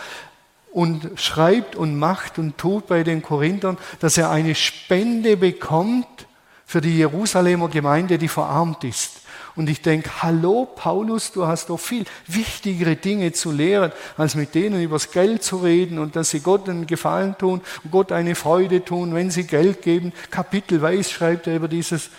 und 0.72 1.08
schreibt 1.14 1.76
und 1.76 1.96
macht 1.96 2.36
und 2.40 2.58
tut 2.58 2.88
bei 2.88 3.04
den 3.04 3.22
Korinthern, 3.22 3.78
dass 4.00 4.18
er 4.18 4.30
eine 4.30 4.56
Spende 4.56 5.36
bekommt 5.36 6.26
für 6.66 6.80
die 6.80 6.98
Jerusalemer 6.98 7.68
Gemeinde, 7.68 8.18
die 8.18 8.26
verarmt 8.26 8.82
ist. 8.82 9.20
Und 9.56 9.70
ich 9.70 9.82
denke, 9.82 10.22
hallo 10.22 10.66
Paulus, 10.66 11.30
du 11.30 11.46
hast 11.46 11.70
doch 11.70 11.78
viel 11.78 12.04
wichtigere 12.26 12.96
Dinge 12.96 13.32
zu 13.32 13.52
lehren, 13.52 13.92
als 14.16 14.34
mit 14.34 14.54
denen 14.54 14.82
übers 14.82 15.12
Geld 15.12 15.44
zu 15.44 15.58
reden 15.58 15.98
und 15.98 16.16
dass 16.16 16.30
sie 16.30 16.40
Gott 16.40 16.68
einen 16.68 16.86
Gefallen 16.86 17.38
tun 17.38 17.60
und 17.84 17.90
Gott 17.90 18.10
eine 18.10 18.34
Freude 18.34 18.84
tun, 18.84 19.14
wenn 19.14 19.30
sie 19.30 19.44
Geld 19.44 19.82
geben. 19.82 20.12
Kapitelweise 20.30 21.08
schreibt 21.08 21.46
er 21.46 21.56
über 21.56 21.68
dieses 21.68 22.10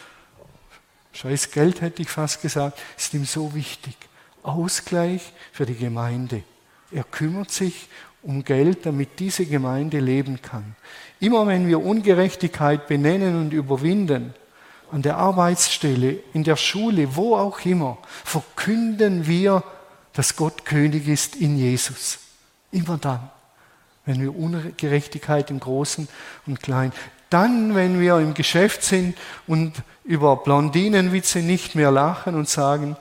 scheiß 1.12 1.52
Geld, 1.52 1.82
hätte 1.82 2.02
ich 2.02 2.10
fast 2.10 2.42
gesagt, 2.42 2.80
ist 2.98 3.14
ihm 3.14 3.26
so 3.26 3.54
wichtig. 3.54 3.96
Ausgleich 4.44 5.34
für 5.52 5.66
die 5.66 5.76
Gemeinde. 5.76 6.44
Er 6.92 7.04
kümmert 7.04 7.52
sich 7.52 7.90
um 8.22 8.44
Geld, 8.44 8.86
damit 8.86 9.20
diese 9.20 9.46
Gemeinde 9.46 10.00
leben 10.00 10.42
kann. 10.42 10.76
Immer 11.20 11.48
wenn 11.48 11.68
wir 11.68 11.84
Ungerechtigkeit 11.84 12.88
benennen 12.88 13.40
und 13.40 13.54
überwinden, 13.54 14.34
an 14.92 15.02
der 15.02 15.18
Arbeitsstelle, 15.18 16.20
in 16.34 16.44
der 16.44 16.56
Schule, 16.56 17.16
wo 17.16 17.36
auch 17.36 17.60
immer, 17.66 17.98
verkünden 18.24 19.28
wir, 19.28 19.64
dass 20.14 20.36
Gott 20.36 20.66
König 20.66 21.08
ist 21.08 21.36
in 21.36 21.58
Jesus. 21.58 22.20
Immer 22.72 22.98
dann, 22.98 23.30
wenn 24.06 24.22
wir 24.22 24.36
Ungerechtigkeit 24.36 25.50
im 25.50 25.60
Großen 25.60 26.08
und 26.46 26.62
Kleinen, 26.62 26.94
dann, 27.30 27.76
wenn 27.76 28.00
wir 28.00 28.20
im 28.20 28.34
Geschäft 28.34 28.84
sind 28.84 29.18
und 29.48 29.74
über 30.04 30.38
Blondinenwitze 30.38 31.40
nicht 31.40 31.76
mehr 31.76 31.92
lachen 31.92 32.36
und 32.36 32.48
sagen, 32.48 32.96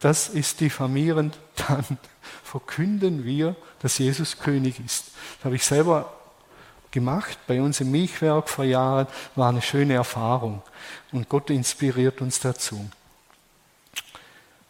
das 0.00 0.28
ist 0.28 0.60
diffamierend, 0.60 1.38
dann 1.68 1.84
verkünden 2.42 3.24
wir, 3.24 3.56
dass 3.80 3.98
Jesus 3.98 4.38
König 4.38 4.80
ist. 4.84 5.06
Das 5.36 5.44
habe 5.44 5.56
ich 5.56 5.64
selber 5.64 6.12
gemacht 6.90 7.38
bei 7.46 7.60
uns 7.60 7.80
im 7.80 7.90
Milchwerk 7.90 8.48
vor 8.48 8.64
Jahren, 8.64 9.06
war 9.36 9.50
eine 9.50 9.62
schöne 9.62 9.94
Erfahrung. 9.94 10.62
Und 11.12 11.28
Gott 11.28 11.50
inspiriert 11.50 12.20
uns 12.20 12.40
dazu. 12.40 12.88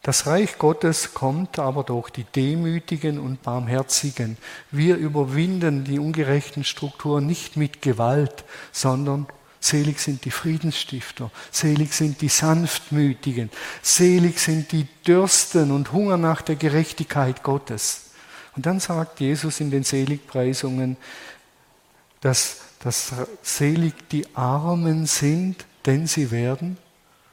Das 0.02 0.26
Reich 0.26 0.58
Gottes 0.58 1.12
kommt 1.12 1.58
aber 1.58 1.82
durch 1.82 2.10
die 2.10 2.24
Demütigen 2.24 3.18
und 3.18 3.42
Barmherzigen. 3.42 4.38
Wir 4.70 4.96
überwinden 4.96 5.84
die 5.84 5.98
ungerechten 5.98 6.64
Strukturen 6.64 7.26
nicht 7.26 7.56
mit 7.56 7.82
Gewalt, 7.82 8.44
sondern 8.72 9.26
selig 9.60 9.98
sind 9.98 10.24
die 10.24 10.30
Friedensstifter, 10.30 11.30
selig 11.50 11.92
sind 11.92 12.20
die 12.20 12.28
Sanftmütigen, 12.28 13.50
selig 13.82 14.38
sind 14.38 14.72
die 14.72 14.86
Dürsten 15.06 15.72
und 15.72 15.92
Hunger 15.92 16.16
nach 16.16 16.42
der 16.42 16.56
Gerechtigkeit 16.56 17.42
Gottes. 17.42 18.12
Und 18.56 18.66
dann 18.66 18.80
sagt 18.80 19.20
Jesus 19.20 19.60
in 19.60 19.70
den 19.70 19.84
Seligpreisungen, 19.84 20.96
dass, 22.20 22.58
dass 22.80 23.12
selig 23.42 24.08
die 24.10 24.24
Armen 24.34 25.06
sind, 25.06 25.66
denn 25.86 26.06
sie 26.06 26.30
werden 26.30 26.78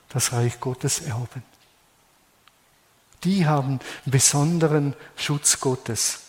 das 0.09 0.33
Reich 0.33 0.59
Gottes 0.59 1.01
erben. 1.01 1.43
Die 3.23 3.47
haben 3.47 3.79
besonderen 4.05 4.93
Schutz 5.15 5.59
Gottes. 5.59 6.21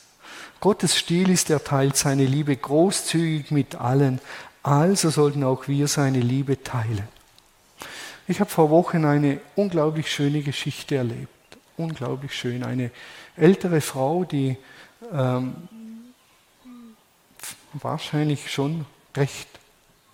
Gottes 0.60 0.96
Stil 0.96 1.30
ist, 1.30 1.50
er 1.50 1.62
teilt 1.62 1.96
seine 1.96 2.24
Liebe 2.24 2.56
großzügig 2.56 3.50
mit 3.50 3.74
allen, 3.74 4.20
also 4.62 5.10
sollten 5.10 5.44
auch 5.44 5.68
wir 5.68 5.86
seine 5.88 6.20
Liebe 6.20 6.62
teilen. 6.62 7.06
Ich 8.26 8.40
habe 8.40 8.50
vor 8.50 8.70
Wochen 8.70 9.04
eine 9.04 9.40
unglaublich 9.54 10.10
schöne 10.10 10.42
Geschichte 10.42 10.96
erlebt. 10.96 11.28
Unglaublich 11.76 12.34
schön. 12.34 12.64
Eine 12.64 12.90
ältere 13.36 13.80
Frau, 13.80 14.24
die 14.24 14.56
ähm, 15.12 15.54
wahrscheinlich 17.74 18.50
schon 18.50 18.86
recht 19.16 19.48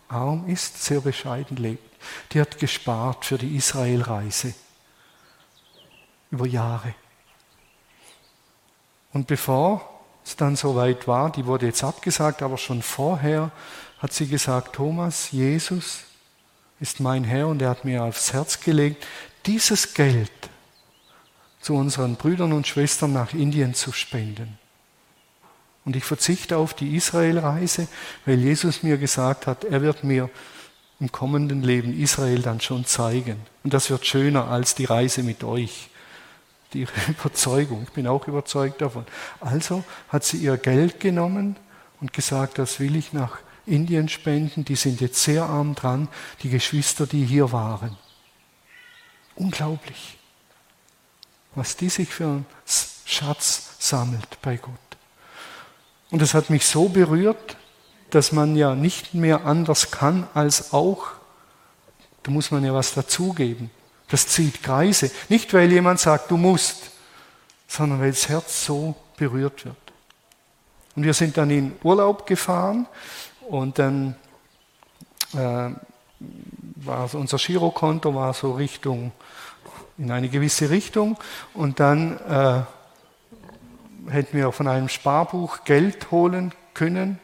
arm 0.09 0.48
ist, 0.48 0.84
sehr 0.84 1.00
bescheiden 1.00 1.57
lebt. 1.57 1.91
Die 2.32 2.40
hat 2.40 2.59
gespart 2.59 3.24
für 3.24 3.38
die 3.38 3.57
Israelreise 3.57 4.55
über 6.30 6.46
Jahre. 6.46 6.94
Und 9.12 9.26
bevor 9.26 9.88
es 10.24 10.36
dann 10.36 10.57
soweit 10.57 11.07
war, 11.07 11.30
die 11.30 11.46
wurde 11.46 11.66
jetzt 11.66 11.84
abgesagt, 11.84 12.42
aber 12.42 12.59
schon 12.59 12.82
vorher 12.82 13.50
hat 13.98 14.12
sie 14.12 14.26
gesagt, 14.26 14.74
Thomas, 14.74 15.30
Jesus 15.30 16.05
ist 16.80 17.00
mein 17.00 17.24
Herr 17.24 17.48
und 17.48 17.62
er 17.62 17.70
hat 17.70 17.84
mir 17.84 18.03
aufs 18.03 18.32
Herz 18.32 18.61
gelegt, 18.61 19.07
dieses 19.46 19.94
Geld 19.94 20.32
zu 21.61 21.74
unseren 21.74 22.16
Brüdern 22.16 22.53
und 22.53 22.66
Schwestern 22.66 23.12
nach 23.12 23.34
Indien 23.34 23.74
zu 23.74 23.92
spenden. 23.92 24.59
Und 25.84 25.96
ich 25.96 26.05
verzichte 26.05 26.57
auf 26.57 26.74
die 26.74 26.96
Israelreise, 26.96 27.88
weil 28.24 28.38
Jesus 28.38 28.82
mir 28.82 28.98
gesagt 28.98 29.46
hat, 29.46 29.64
er 29.64 29.82
wird 29.82 30.05
mir 30.05 30.30
im 31.03 31.11
kommenden 31.11 31.64
Leben 31.64 31.98
Israel 31.98 32.42
dann 32.42 32.61
schon 32.61 32.84
zeigen. 32.84 33.36
Und 33.64 33.74
das 33.74 33.90
wird 33.90 34.07
schöner 34.07 34.46
als 34.46 34.76
die 34.76 34.84
Reise 34.84 35.24
mit 35.24 35.42
euch. 35.42 35.90
Die 36.72 36.86
Überzeugung, 37.09 37.82
ich 37.82 37.90
bin 37.90 38.07
auch 38.07 38.28
überzeugt 38.28 38.80
davon. 38.80 39.05
Also 39.40 39.82
hat 40.09 40.22
sie 40.22 40.36
ihr 40.36 40.57
Geld 40.57 41.00
genommen 41.00 41.57
und 42.00 42.12
gesagt, 42.12 42.59
das 42.59 42.78
will 42.78 42.94
ich 42.94 43.12
nach 43.12 43.38
Indien 43.66 44.09
spenden. 44.09 44.64
Die 44.64 44.76
sind 44.76 45.00
jetzt 45.00 45.20
sehr 45.20 45.42
arm 45.42 45.74
dran, 45.74 46.07
die 46.44 46.50
Geschwister, 46.50 47.09
die 47.09 47.24
hier 47.24 47.50
waren. 47.50 47.96
Unglaublich, 49.34 50.18
was 51.57 51.76
die 51.76 51.88
sich 51.88 52.11
für 52.11 52.26
einen 52.26 52.46
Schatz 52.64 53.74
sammelt 53.80 54.40
bei 54.40 54.57
Gott. 54.57 54.70
Und 56.12 56.22
das 56.22 56.32
hat 56.32 56.48
mich 56.48 56.64
so 56.64 56.88
berührt, 56.88 57.57
dass 58.12 58.30
man 58.30 58.56
ja 58.56 58.74
nicht 58.74 59.14
mehr 59.14 59.46
anders 59.46 59.90
kann 59.90 60.28
als 60.34 60.72
auch, 60.72 61.08
da 62.22 62.30
muss 62.30 62.50
man 62.50 62.62
ja 62.62 62.72
was 62.74 62.94
dazugeben. 62.94 63.70
Das 64.08 64.28
zieht 64.28 64.62
Kreise. 64.62 65.10
Nicht, 65.30 65.52
weil 65.54 65.72
jemand 65.72 65.98
sagt, 65.98 66.30
du 66.30 66.36
musst, 66.36 66.90
sondern 67.66 68.00
weil 68.00 68.10
das 68.10 68.28
Herz 68.28 68.66
so 68.66 68.94
berührt 69.16 69.64
wird. 69.64 69.76
Und 70.94 71.04
wir 71.04 71.14
sind 71.14 71.38
dann 71.38 71.48
in 71.50 71.72
Urlaub 71.82 72.26
gefahren 72.26 72.86
und 73.48 73.78
dann 73.78 74.14
äh, 75.32 75.70
war 76.76 77.14
unser 77.14 77.38
Girokonto 77.38 78.14
war 78.14 78.34
so 78.34 78.52
Richtung, 78.52 79.12
in 79.96 80.10
eine 80.10 80.28
gewisse 80.28 80.68
Richtung 80.68 81.16
und 81.54 81.80
dann 81.80 82.18
äh, 82.18 82.62
hätten 84.10 84.36
wir 84.36 84.52
von 84.52 84.68
einem 84.68 84.90
Sparbuch 84.90 85.64
Geld 85.64 86.10
holen 86.10 86.52
können. 86.74 87.18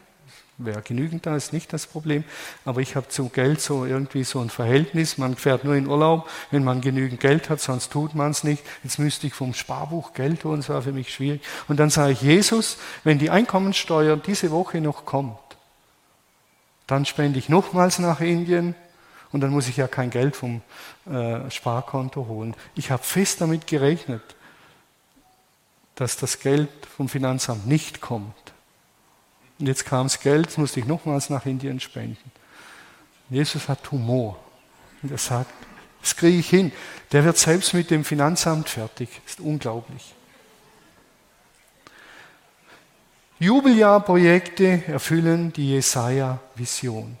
Wäre 0.61 0.81
genügend 0.81 1.25
da, 1.25 1.37
ist 1.37 1.53
nicht 1.53 1.71
das 1.71 1.87
Problem. 1.87 2.25
Aber 2.65 2.81
ich 2.81 2.97
habe 2.97 3.07
zum 3.07 3.31
Geld 3.31 3.61
so 3.61 3.85
irgendwie 3.85 4.25
so 4.25 4.41
ein 4.41 4.49
Verhältnis. 4.49 5.17
Man 5.17 5.37
fährt 5.37 5.63
nur 5.63 5.75
in 5.75 5.87
Urlaub, 5.87 6.29
wenn 6.51 6.65
man 6.65 6.81
genügend 6.81 7.21
Geld 7.21 7.49
hat, 7.49 7.61
sonst 7.61 7.93
tut 7.93 8.13
man 8.13 8.31
es 8.31 8.43
nicht. 8.43 8.61
Jetzt 8.83 8.99
müsste 8.99 9.25
ich 9.25 9.33
vom 9.33 9.53
Sparbuch 9.53 10.11
Geld 10.11 10.43
holen, 10.43 10.57
das 10.57 10.67
war 10.67 10.81
für 10.81 10.91
mich 10.91 11.13
schwierig. 11.13 11.41
Und 11.69 11.79
dann 11.79 11.89
sage 11.89 12.11
ich, 12.11 12.21
Jesus, 12.21 12.77
wenn 13.05 13.19
die 13.19 13.29
Einkommensteuer 13.29 14.17
diese 14.17 14.51
Woche 14.51 14.81
noch 14.81 15.05
kommt, 15.05 15.39
dann 16.87 17.05
spende 17.05 17.39
ich 17.39 17.47
nochmals 17.47 17.99
nach 17.99 18.19
Indien 18.19 18.75
und 19.31 19.39
dann 19.39 19.51
muss 19.51 19.69
ich 19.69 19.77
ja 19.77 19.87
kein 19.87 20.09
Geld 20.09 20.35
vom 20.35 20.61
äh, 21.09 21.49
Sparkonto 21.49 22.27
holen. 22.27 22.53
Ich 22.75 22.91
habe 22.91 23.03
fest 23.03 23.39
damit 23.39 23.65
gerechnet, 23.65 24.23
dass 25.95 26.17
das 26.17 26.39
Geld 26.39 26.69
vom 26.97 27.07
Finanzamt 27.07 27.65
nicht 27.65 28.01
kommt. 28.01 28.48
Und 29.59 29.67
jetzt 29.67 29.85
kam 29.85 30.07
das 30.07 30.19
Geld, 30.19 30.57
musste 30.57 30.79
ich 30.79 30.85
nochmals 30.85 31.29
nach 31.29 31.45
Indien 31.45 31.79
spenden. 31.79 32.31
Jesus 33.29 33.67
hat 33.67 33.91
Humor. 33.91 34.39
Und 35.03 35.11
er 35.11 35.17
sagt, 35.17 35.51
das 36.01 36.15
kriege 36.15 36.37
ich 36.37 36.49
hin. 36.49 36.71
Der 37.11 37.25
wird 37.25 37.37
selbst 37.37 37.73
mit 37.73 37.91
dem 37.91 38.03
Finanzamt 38.03 38.69
fertig. 38.69 39.09
Das 39.23 39.33
ist 39.33 39.39
unglaublich. 39.41 40.13
Jubeljahrprojekte 43.39 44.83
erfüllen 44.87 45.53
die 45.53 45.71
Jesaja-Vision 45.71 47.17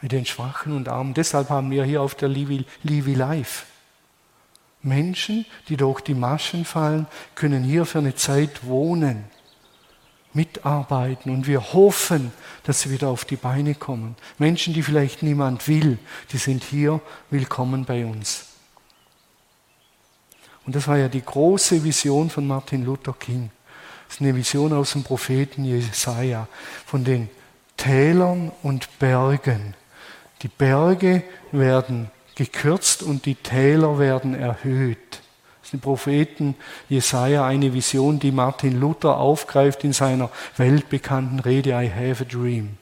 mit 0.00 0.12
den 0.12 0.24
Schwachen 0.24 0.72
und 0.72 0.88
Armen. 0.88 1.14
Deshalb 1.14 1.50
haben 1.50 1.70
wir 1.70 1.84
hier 1.84 2.02
auf 2.02 2.14
der 2.14 2.28
Livi, 2.28 2.64
Livi 2.82 3.14
Life 3.14 3.66
Menschen, 4.82 5.46
die 5.68 5.76
durch 5.76 6.00
die 6.00 6.14
Maschen 6.14 6.64
fallen, 6.64 7.06
können 7.34 7.62
hier 7.62 7.86
für 7.86 7.98
eine 7.98 8.14
Zeit 8.14 8.64
wohnen, 8.64 9.24
mitarbeiten 10.34 11.30
und 11.30 11.46
wir 11.46 11.72
hoffen, 11.72 12.32
dass 12.64 12.80
sie 12.80 12.90
wieder 12.90 13.08
auf 13.08 13.24
die 13.24 13.36
Beine 13.36 13.74
kommen. 13.74 14.16
Menschen, 14.38 14.74
die 14.74 14.82
vielleicht 14.82 15.22
niemand 15.22 15.68
will, 15.68 15.98
die 16.32 16.38
sind 16.38 16.64
hier 16.64 17.00
willkommen 17.30 17.84
bei 17.84 18.04
uns. 18.04 18.46
Und 20.64 20.76
das 20.76 20.86
war 20.88 20.96
ja 20.96 21.08
die 21.08 21.24
große 21.24 21.82
Vision 21.82 22.30
von 22.30 22.46
Martin 22.46 22.84
Luther 22.84 23.14
King. 23.18 23.50
Das 24.06 24.16
ist 24.16 24.20
eine 24.22 24.36
Vision 24.36 24.72
aus 24.72 24.92
dem 24.92 25.02
Propheten 25.02 25.64
Jesaja 25.64 26.46
von 26.86 27.04
den 27.04 27.28
Tälern 27.76 28.52
und 28.62 28.98
Bergen. 28.98 29.74
Die 30.42 30.48
Berge 30.48 31.22
werden 31.50 32.10
gekürzt 32.34 33.02
und 33.02 33.26
die 33.26 33.34
Täler 33.34 33.98
werden 33.98 34.34
erhöht. 34.34 35.20
Im 35.72 35.80
Propheten 35.80 36.54
Jesaja 36.88 37.46
eine 37.46 37.72
Vision, 37.72 38.18
die 38.18 38.32
Martin 38.32 38.78
Luther 38.78 39.16
aufgreift 39.16 39.84
in 39.84 39.92
seiner 39.92 40.30
weltbekannten 40.56 41.40
Rede 41.40 41.70
I 41.70 41.90
have 41.90 42.24
a 42.24 42.26
dream. 42.26 42.76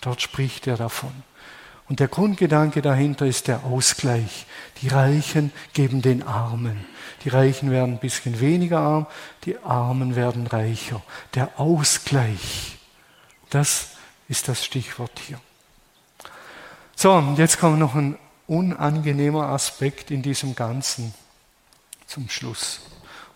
Dort 0.00 0.20
spricht 0.20 0.66
er 0.66 0.76
davon. 0.76 1.12
Und 1.88 2.00
der 2.00 2.08
Grundgedanke 2.08 2.82
dahinter 2.82 3.26
ist 3.26 3.46
der 3.48 3.64
Ausgleich. 3.64 4.46
Die 4.82 4.88
Reichen 4.88 5.52
geben 5.72 6.02
den 6.02 6.22
Armen. 6.22 6.84
Die 7.24 7.28
Reichen 7.28 7.70
werden 7.70 7.94
ein 7.94 8.00
bisschen 8.00 8.40
weniger 8.40 8.80
arm, 8.80 9.06
die 9.44 9.56
Armen 9.58 10.16
werden 10.16 10.46
reicher. 10.46 11.02
Der 11.34 11.58
Ausgleich, 11.58 12.76
das 13.50 13.90
ist 14.28 14.48
das 14.48 14.64
Stichwort 14.64 15.12
hier. 15.26 15.40
So, 16.96 17.34
jetzt 17.36 17.58
kommt 17.58 17.78
noch 17.78 17.94
ein 17.94 18.18
unangenehmer 18.46 19.48
Aspekt 19.48 20.10
in 20.10 20.22
diesem 20.22 20.54
Ganzen 20.54 21.14
zum 22.16 22.30
Schluss. 22.30 22.80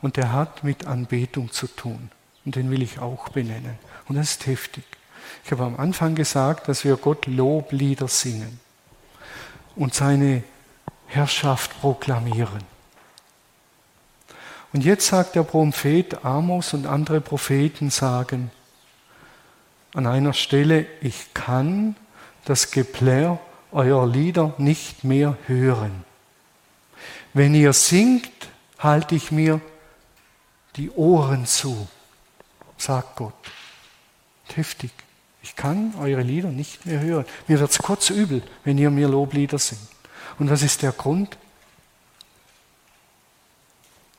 Und 0.01 0.17
der 0.17 0.33
hat 0.33 0.65
mit 0.65 0.87
Anbetung 0.87 1.53
zu 1.53 1.67
tun. 1.67 2.11
Und 2.47 2.57
den 2.57 2.71
will 2.71 2.81
ich 2.81 2.99
auch 2.99 3.29
benennen. 3.29 3.79
Und 4.09 4.17
das 4.17 4.31
ist 4.31 4.47
heftig. 4.47 4.85
Ich 5.45 5.53
habe 5.53 5.65
am 5.65 5.77
Anfang 5.77 6.15
gesagt, 6.15 6.67
dass 6.67 6.83
wir 6.83 6.97
Gott 6.97 7.27
Loblieder 7.27 8.09
singen 8.09 8.59
und 9.77 9.93
seine 9.93 10.43
Herrschaft 11.09 11.79
proklamieren. 11.83 12.65
Und 14.73 14.83
jetzt 14.83 15.09
sagt 15.09 15.35
der 15.35 15.43
Prophet 15.43 16.25
Amos 16.25 16.73
und 16.73 16.87
andere 16.87 17.21
Propheten 17.21 17.91
sagen 17.91 18.51
an 19.93 20.07
einer 20.07 20.33
Stelle, 20.33 20.87
ich 21.03 21.35
kann 21.35 21.97
das 22.47 22.71
Geplärr 22.71 23.39
euer 23.73 24.07
Lieder 24.07 24.55
nicht 24.57 25.05
mehr 25.05 25.37
hören. 25.47 26.05
Wenn 27.35 27.55
ihr 27.55 27.75
singt, 27.75 28.31
halte 28.81 29.15
ich 29.15 29.31
mir 29.31 29.61
die 30.77 30.91
Ohren 30.91 31.47
zu, 31.47 31.89
sagt 32.77 33.17
Gott. 33.17 33.35
Heftig. 34.55 34.91
Ich 35.43 35.57
kann 35.57 35.95
eure 35.99 36.23
Lieder 36.23 36.51
nicht 36.51 36.85
mehr 36.85 37.01
hören. 37.01 37.25
Mir 37.47 37.61
wird 37.61 37.71
es 37.71 37.79
kurz 37.79 38.11
übel, 38.11 38.43
wenn 38.65 38.77
ihr 38.79 38.91
mir 38.91 39.09
Loblieder 39.09 39.59
singt. 39.59 39.81
Und 40.39 40.51
was 40.51 40.63
ist 40.63 40.83
der 40.83 40.93
Grund? 40.93 41.37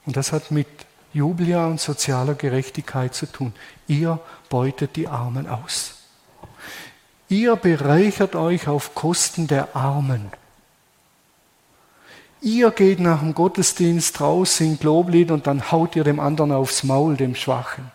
Und 0.05 0.15
das 0.15 0.31
hat 0.31 0.51
mit 0.51 0.67
Jubeljahr 1.13 1.67
und 1.67 1.79
sozialer 1.79 2.35
Gerechtigkeit 2.35 3.13
zu 3.13 3.25
tun. 3.25 3.53
Ihr 3.87 4.19
beutet 4.49 4.95
die 4.95 5.07
Armen 5.07 5.47
aus. 5.47 5.95
Ihr 7.29 7.55
bereichert 7.55 8.35
euch 8.35 8.67
auf 8.67 8.95
Kosten 8.95 9.47
der 9.47 9.75
Armen. 9.75 10.31
Ihr 12.41 12.71
geht 12.71 12.99
nach 12.99 13.19
dem 13.19 13.35
Gottesdienst 13.35 14.19
raus, 14.19 14.57
singt 14.57 14.83
Loblied 14.83 15.29
und 15.29 15.45
dann 15.45 15.71
haut 15.71 15.95
ihr 15.95 16.03
dem 16.03 16.19
anderen 16.19 16.51
aufs 16.51 16.83
Maul, 16.83 17.15
dem 17.15 17.35
Schwachen. 17.35 17.91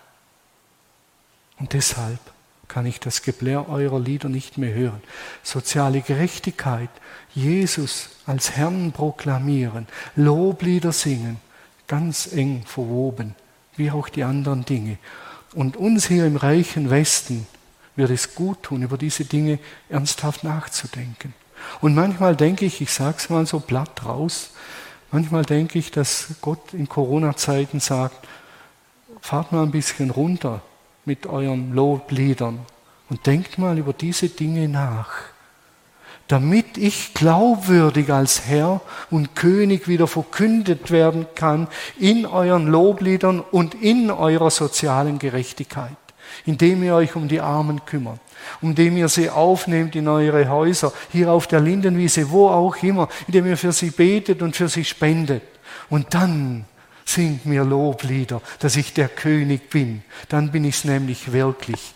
Und 1.58 1.72
deshalb 1.72 2.20
kann 2.68 2.86
ich 2.86 3.00
das 3.00 3.22
Geblär 3.22 3.68
eurer 3.68 3.98
Lieder 3.98 4.28
nicht 4.28 4.56
mehr 4.56 4.72
hören. 4.72 5.02
Soziale 5.42 6.00
Gerechtigkeit, 6.00 6.90
Jesus 7.34 8.10
als 8.24 8.52
Herrn 8.52 8.92
proklamieren, 8.92 9.88
Loblieder 10.14 10.92
singen, 10.92 11.38
ganz 11.88 12.32
eng 12.32 12.62
verwoben, 12.66 13.34
wie 13.76 13.90
auch 13.90 14.08
die 14.08 14.22
anderen 14.22 14.64
Dinge. 14.64 14.98
Und 15.54 15.76
uns 15.76 16.06
hier 16.06 16.26
im 16.26 16.36
reichen 16.36 16.90
Westen 16.90 17.46
wird 17.96 18.10
es 18.10 18.34
gut 18.34 18.62
tun, 18.62 18.82
über 18.82 18.98
diese 18.98 19.24
Dinge 19.24 19.58
ernsthaft 19.88 20.44
nachzudenken. 20.44 21.34
Und 21.80 21.94
manchmal 21.94 22.36
denke 22.36 22.64
ich, 22.64 22.80
ich 22.80 22.92
sage 22.92 23.16
es 23.18 23.30
mal 23.30 23.46
so 23.46 23.60
platt 23.60 24.04
raus, 24.04 24.50
manchmal 25.10 25.44
denke 25.44 25.78
ich, 25.78 25.90
dass 25.90 26.28
Gott 26.40 26.72
in 26.72 26.88
Corona-Zeiten 26.88 27.80
sagt, 27.80 28.26
fahrt 29.20 29.52
mal 29.52 29.62
ein 29.62 29.70
bisschen 29.70 30.10
runter 30.10 30.62
mit 31.04 31.26
euren 31.26 31.72
Lobliedern 31.72 32.60
und 33.08 33.26
denkt 33.26 33.58
mal 33.58 33.78
über 33.78 33.92
diese 33.92 34.28
Dinge 34.28 34.68
nach, 34.68 35.10
damit 36.28 36.76
ich 36.76 37.14
glaubwürdig 37.14 38.10
als 38.12 38.46
Herr 38.46 38.80
und 39.10 39.36
König 39.36 39.86
wieder 39.86 40.06
verkündet 40.08 40.90
werden 40.90 41.26
kann 41.34 41.68
in 41.98 42.26
euren 42.26 42.66
Lobliedern 42.66 43.40
und 43.40 43.74
in 43.74 44.10
eurer 44.10 44.50
sozialen 44.50 45.18
Gerechtigkeit 45.18 45.96
indem 46.44 46.82
ihr 46.82 46.94
euch 46.94 47.16
um 47.16 47.28
die 47.28 47.40
Armen 47.40 47.84
kümmert, 47.84 48.20
indem 48.62 48.96
ihr 48.96 49.08
sie 49.08 49.30
aufnehmt 49.30 49.96
in 49.96 50.08
eure 50.08 50.48
Häuser, 50.48 50.92
hier 51.10 51.30
auf 51.30 51.46
der 51.46 51.60
Lindenwiese, 51.60 52.30
wo 52.30 52.48
auch 52.48 52.76
immer, 52.82 53.08
indem 53.26 53.46
ihr 53.46 53.56
für 53.56 53.72
sie 53.72 53.90
betet 53.90 54.42
und 54.42 54.56
für 54.56 54.68
sie 54.68 54.84
spendet. 54.84 55.42
Und 55.88 56.14
dann 56.14 56.64
singt 57.04 57.46
mir 57.46 57.64
Loblieder, 57.64 58.42
dass 58.58 58.76
ich 58.76 58.92
der 58.92 59.08
König 59.08 59.70
bin. 59.70 60.02
Dann 60.28 60.50
bin 60.50 60.64
ich 60.64 60.76
es 60.76 60.84
nämlich 60.84 61.32
wirklich. 61.32 61.94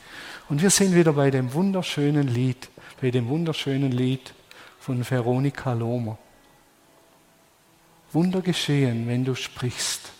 Und 0.49 0.63
wir 0.63 0.71
sind 0.71 0.95
wieder 0.95 1.13
bei 1.13 1.31
dem 1.31 1.53
wunderschönen 1.53 2.29
Lied, 2.29 2.69
bei 3.01 3.11
dem 3.11 3.29
wunderschönen 3.29 3.93
Lied 3.93 4.35
von 4.79 5.09
Veronika 5.09 5.73
Lohmer. 5.73 6.19
Wunder 8.13 8.41
geschehen, 8.41 9.07
wenn 9.07 9.25
du 9.25 9.35
sprichst. 9.35 10.11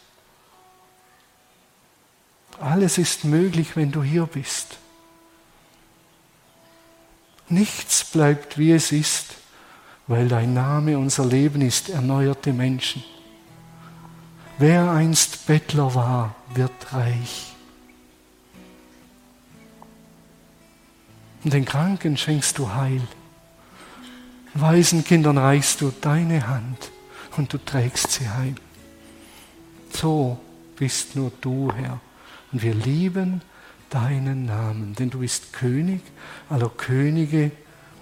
Alles 2.61 2.99
ist 2.99 3.25
möglich, 3.25 3.77
wenn 3.77 3.91
du 3.91 4.03
hier 4.03 4.27
bist. 4.27 4.79
Nichts 7.51 8.05
bleibt, 8.05 8.59
wie 8.59 8.73
es 8.73 8.93
ist, 8.93 9.35
weil 10.07 10.29
dein 10.29 10.55
Name 10.55 10.99
unser 10.99 11.27
Leben 11.27 11.61
ist, 11.61 11.89
erneuerte 11.89 12.53
Menschen. 12.53 13.05
Wer 14.59 14.91
einst 14.91 15.47
Bettler 15.47 15.95
war, 15.95 16.37
wird 16.55 16.93
reich. 16.93 17.55
Und 21.43 21.53
den 21.53 21.65
Kranken 21.65 22.17
schenkst 22.17 22.59
du 22.59 22.73
Heil. 22.73 23.03
Weisen 24.55 25.05
Kindern 25.05 25.39
reichst 25.39 25.81
du 25.81 25.93
deine 26.01 26.47
Hand 26.49 26.91
und 27.37 27.53
du 27.53 27.59
trägst 27.59 28.11
sie 28.11 28.29
heim. 28.29 28.57
So 29.93 30.39
bist 30.77 31.17
nur 31.17 31.31
du, 31.41 31.73
Herr. 31.73 32.01
Und 32.53 32.63
wir 32.63 32.75
lieben 32.75 33.43
deinen 33.91 34.47
Namen, 34.47 34.95
denn 34.95 35.11
du 35.11 35.21
bist 35.21 35.53
König 35.53 36.01
aller 36.49 36.69
Könige 36.69 37.51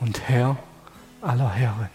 und 0.00 0.28
Herr 0.28 0.56
aller 1.20 1.50
Herren. 1.50 1.88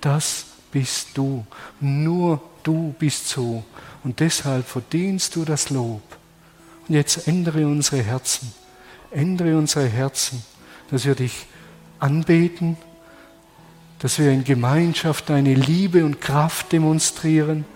Das 0.00 0.46
bist 0.72 1.10
du. 1.14 1.44
Nur 1.80 2.40
du 2.62 2.94
bist 2.98 3.28
so. 3.28 3.64
Und 4.02 4.20
deshalb 4.20 4.66
verdienst 4.66 5.36
du 5.36 5.44
das 5.44 5.70
Lob. 5.70 6.02
Und 6.88 6.94
jetzt 6.94 7.28
ändere 7.28 7.66
unsere 7.66 8.02
Herzen. 8.02 8.52
Ändere 9.10 9.58
unsere 9.58 9.86
Herzen, 9.86 10.42
dass 10.90 11.04
wir 11.04 11.14
dich 11.14 11.46
anbeten, 11.98 12.76
dass 13.98 14.18
wir 14.18 14.30
in 14.30 14.44
Gemeinschaft 14.44 15.28
deine 15.28 15.54
Liebe 15.54 16.04
und 16.04 16.20
Kraft 16.20 16.72
demonstrieren, 16.72 17.66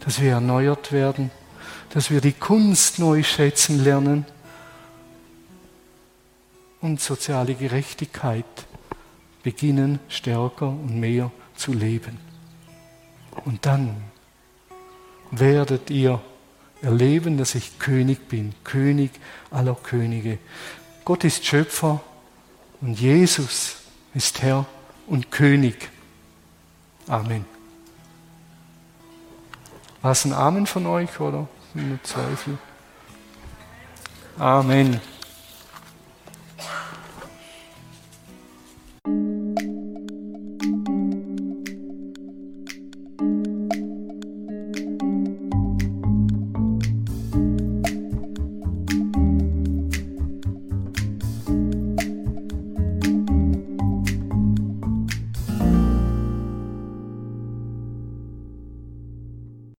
dass 0.00 0.20
wir 0.20 0.32
erneuert 0.32 0.92
werden 0.92 1.30
dass 1.90 2.10
wir 2.10 2.20
die 2.20 2.32
Kunst 2.32 2.98
neu 2.98 3.22
schätzen 3.22 3.82
lernen 3.82 4.24
und 6.80 7.00
soziale 7.00 7.54
Gerechtigkeit 7.54 8.44
beginnen 9.42 9.98
stärker 10.08 10.68
und 10.68 10.98
mehr 10.98 11.30
zu 11.56 11.72
leben. 11.72 12.18
Und 13.44 13.66
dann 13.66 13.96
werdet 15.30 15.90
ihr 15.90 16.20
erleben, 16.82 17.38
dass 17.38 17.54
ich 17.54 17.78
König 17.78 18.28
bin, 18.28 18.54
König 18.64 19.10
aller 19.50 19.74
Könige. 19.74 20.38
Gott 21.04 21.24
ist 21.24 21.44
Schöpfer 21.44 22.00
und 22.80 22.98
Jesus 22.98 23.76
ist 24.14 24.42
Herr 24.42 24.66
und 25.06 25.30
König. 25.30 25.90
Amen. 27.06 27.44
War 30.02 30.12
es 30.12 30.24
ein 30.24 30.32
Amen 30.32 30.66
von 30.66 30.86
euch 30.86 31.20
oder 31.20 31.46
nur 31.74 32.02
Zweifel? 32.02 32.58
Amen. 34.38 35.00